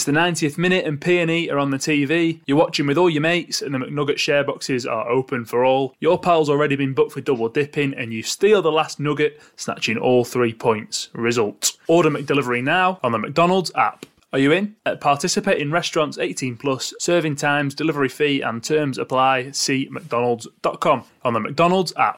It's 0.05 0.13
the 0.13 0.19
90th 0.19 0.59
minute 0.59 0.85
and 0.85 1.01
P&E 1.01 1.49
are 1.49 1.57
on 1.57 1.71
the 1.71 1.79
TV. 1.79 2.39
You're 2.45 2.59
watching 2.59 2.85
with 2.85 2.95
all 2.95 3.09
your 3.09 3.23
mates 3.23 3.63
and 3.63 3.73
the 3.73 3.79
McNugget 3.79 4.19
share 4.19 4.43
boxes 4.43 4.85
are 4.85 5.09
open 5.09 5.45
for 5.45 5.65
all. 5.65 5.95
Your 5.99 6.19
pal's 6.19 6.47
already 6.47 6.75
been 6.75 6.93
booked 6.93 7.13
for 7.13 7.21
double 7.21 7.49
dipping 7.49 7.91
and 7.95 8.13
you 8.13 8.21
steal 8.21 8.61
the 8.61 8.71
last 8.71 8.99
nugget, 8.99 9.41
snatching 9.55 9.97
all 9.97 10.23
three 10.23 10.53
points. 10.53 11.09
Result. 11.13 11.71
Order 11.87 12.11
McDelivery 12.11 12.63
now 12.63 12.99
on 13.01 13.13
the 13.13 13.17
McDonald's 13.17 13.71
app. 13.73 14.05
Are 14.31 14.37
you 14.37 14.51
in? 14.51 14.75
At 14.85 15.01
participating 15.01 15.71
restaurants 15.71 16.19
18 16.19 16.57
plus, 16.57 16.93
serving 16.99 17.37
times, 17.37 17.73
delivery 17.73 18.09
fee 18.09 18.41
and 18.41 18.63
terms 18.63 18.99
apply. 18.99 19.49
See 19.53 19.89
mcdonalds.com 19.89 21.03
on 21.23 21.33
the 21.33 21.39
McDonald's 21.39 21.93
app. 21.97 22.17